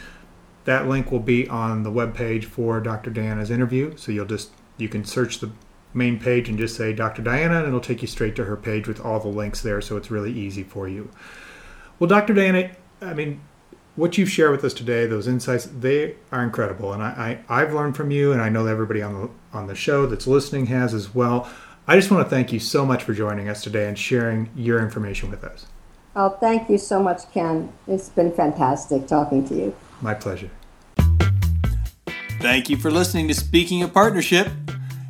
that 0.68 0.86
link 0.86 1.14
will 1.14 1.22
be 1.22 1.48
on 1.48 1.84
the 1.84 1.90
web 1.90 2.14
page 2.14 2.46
for 2.46 2.82
Dr. 2.82 3.10
Diana's 3.10 3.50
interview. 3.50 3.96
So 3.96 4.12
you'll 4.12 4.26
just 4.26 4.52
you 4.76 4.90
can 4.90 5.06
search 5.06 5.40
the 5.40 5.50
main 5.94 6.20
page 6.20 6.50
and 6.50 6.60
just 6.60 6.76
say 6.76 6.92
Dr. 6.92 7.22
Diana, 7.22 7.60
and 7.60 7.68
it'll 7.68 7.80
take 7.80 8.02
you 8.02 8.08
straight 8.08 8.36
to 8.36 8.44
her 8.44 8.58
page 8.58 8.86
with 8.86 9.00
all 9.00 9.22
the 9.22 9.30
links 9.30 9.62
there. 9.62 9.80
So 9.80 9.96
it's 9.96 10.12
really 10.12 10.34
easy 10.34 10.64
for 10.64 10.90
you. 10.90 11.10
Well, 12.00 12.10
Dr. 12.10 12.34
Diana, 12.34 12.72
I 13.02 13.14
mean, 13.14 13.40
what 13.96 14.18
you've 14.18 14.30
shared 14.30 14.52
with 14.52 14.64
us 14.66 14.74
today, 14.74 15.06
those 15.06 15.26
insights, 15.26 15.66
they 15.66 16.18
are 16.34 16.44
incredible, 16.44 16.92
and 16.92 17.02
I, 17.02 17.40
I 17.48 17.62
have 17.62 17.74
learned 17.74 17.96
from 17.96 18.12
you, 18.12 18.34
and 18.34 18.42
I 18.42 18.50
know 18.50 18.66
that 18.66 18.72
everybody 18.72 19.02
on 19.02 19.22
the 19.22 19.30
on 19.58 19.68
the 19.68 19.76
show 19.76 20.06
that's 20.06 20.28
listening 20.28 20.66
has 20.66 20.94
as 20.94 21.16
well. 21.16 21.50
I 21.88 21.96
just 21.96 22.12
want 22.12 22.26
to 22.26 22.30
thank 22.30 22.52
you 22.52 22.60
so 22.60 22.86
much 22.86 23.04
for 23.04 23.14
joining 23.14 23.48
us 23.48 23.64
today 23.64 23.88
and 23.88 23.98
sharing 23.98 24.50
your 24.54 24.82
information 24.82 25.32
with 25.32 25.46
us. 25.46 25.66
Oh, 26.14 26.30
thank 26.30 26.70
you 26.70 26.78
so 26.78 27.02
much, 27.02 27.32
Ken. 27.32 27.72
It's 27.88 28.10
been 28.10 28.34
fantastic 28.34 29.08
talking 29.08 29.48
to 29.48 29.56
you. 29.56 29.76
My 30.02 30.14
pleasure. 30.14 30.52
Thank 32.40 32.70
you 32.70 32.78
for 32.78 32.92
listening 32.92 33.28
to 33.30 33.34
Speaking 33.34 33.84
of 33.84 33.94
Partnership. 33.94 34.48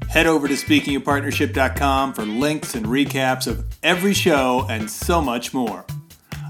Head 0.09 0.27
over 0.27 0.47
to 0.47 0.53
speakingofpartnership.com 0.53 2.13
for 2.13 2.25
links 2.25 2.73
and 2.73 2.85
recaps 2.85 3.47
of 3.47 3.65
every 3.83 4.13
show 4.13 4.65
and 4.69 4.89
so 4.89 5.21
much 5.21 5.53
more. 5.53 5.85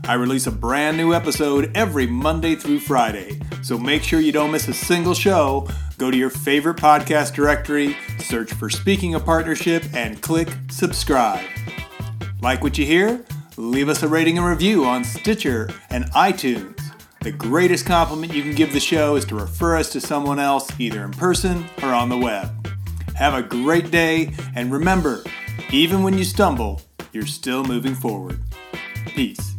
I 0.07 0.13
release 0.13 0.47
a 0.47 0.51
brand 0.51 0.95
new 0.95 1.13
episode 1.13 1.75
every 1.75 2.05
Monday 2.05 2.55
through 2.55 2.79
Friday, 2.79 3.41
so 3.63 3.77
make 3.77 4.03
sure 4.03 4.21
you 4.21 4.31
don't 4.31 4.51
miss 4.51 4.67
a 4.67 4.73
single 4.73 5.13
show. 5.13 5.67
Go 5.97 6.11
to 6.11 6.17
your 6.17 6.29
favorite 6.29 6.77
podcast 6.77 7.33
directory, 7.33 7.97
search 8.19 8.53
for 8.53 8.69
Speaking 8.69 9.15
of 9.15 9.25
Partnership, 9.25 9.83
and 9.93 10.21
click 10.21 10.47
subscribe. 10.69 11.43
Like 12.41 12.61
what 12.61 12.77
you 12.77 12.85
hear? 12.85 13.25
Leave 13.57 13.89
us 13.89 14.03
a 14.03 14.07
rating 14.07 14.37
and 14.37 14.47
review 14.47 14.85
on 14.85 15.03
Stitcher 15.03 15.69
and 15.89 16.05
iTunes. 16.11 16.76
The 17.27 17.33
greatest 17.33 17.85
compliment 17.85 18.33
you 18.33 18.41
can 18.41 18.55
give 18.55 18.71
the 18.71 18.79
show 18.79 19.17
is 19.17 19.25
to 19.25 19.35
refer 19.35 19.75
us 19.75 19.89
to 19.89 19.99
someone 19.99 20.39
else, 20.39 20.69
either 20.79 21.03
in 21.03 21.11
person 21.11 21.65
or 21.83 21.89
on 21.89 22.07
the 22.07 22.15
web. 22.15 22.69
Have 23.15 23.33
a 23.33 23.41
great 23.41 23.91
day, 23.91 24.31
and 24.55 24.71
remember, 24.71 25.25
even 25.69 26.03
when 26.03 26.17
you 26.17 26.23
stumble, 26.23 26.79
you're 27.11 27.25
still 27.25 27.65
moving 27.65 27.95
forward. 27.95 28.39
Peace. 29.07 29.57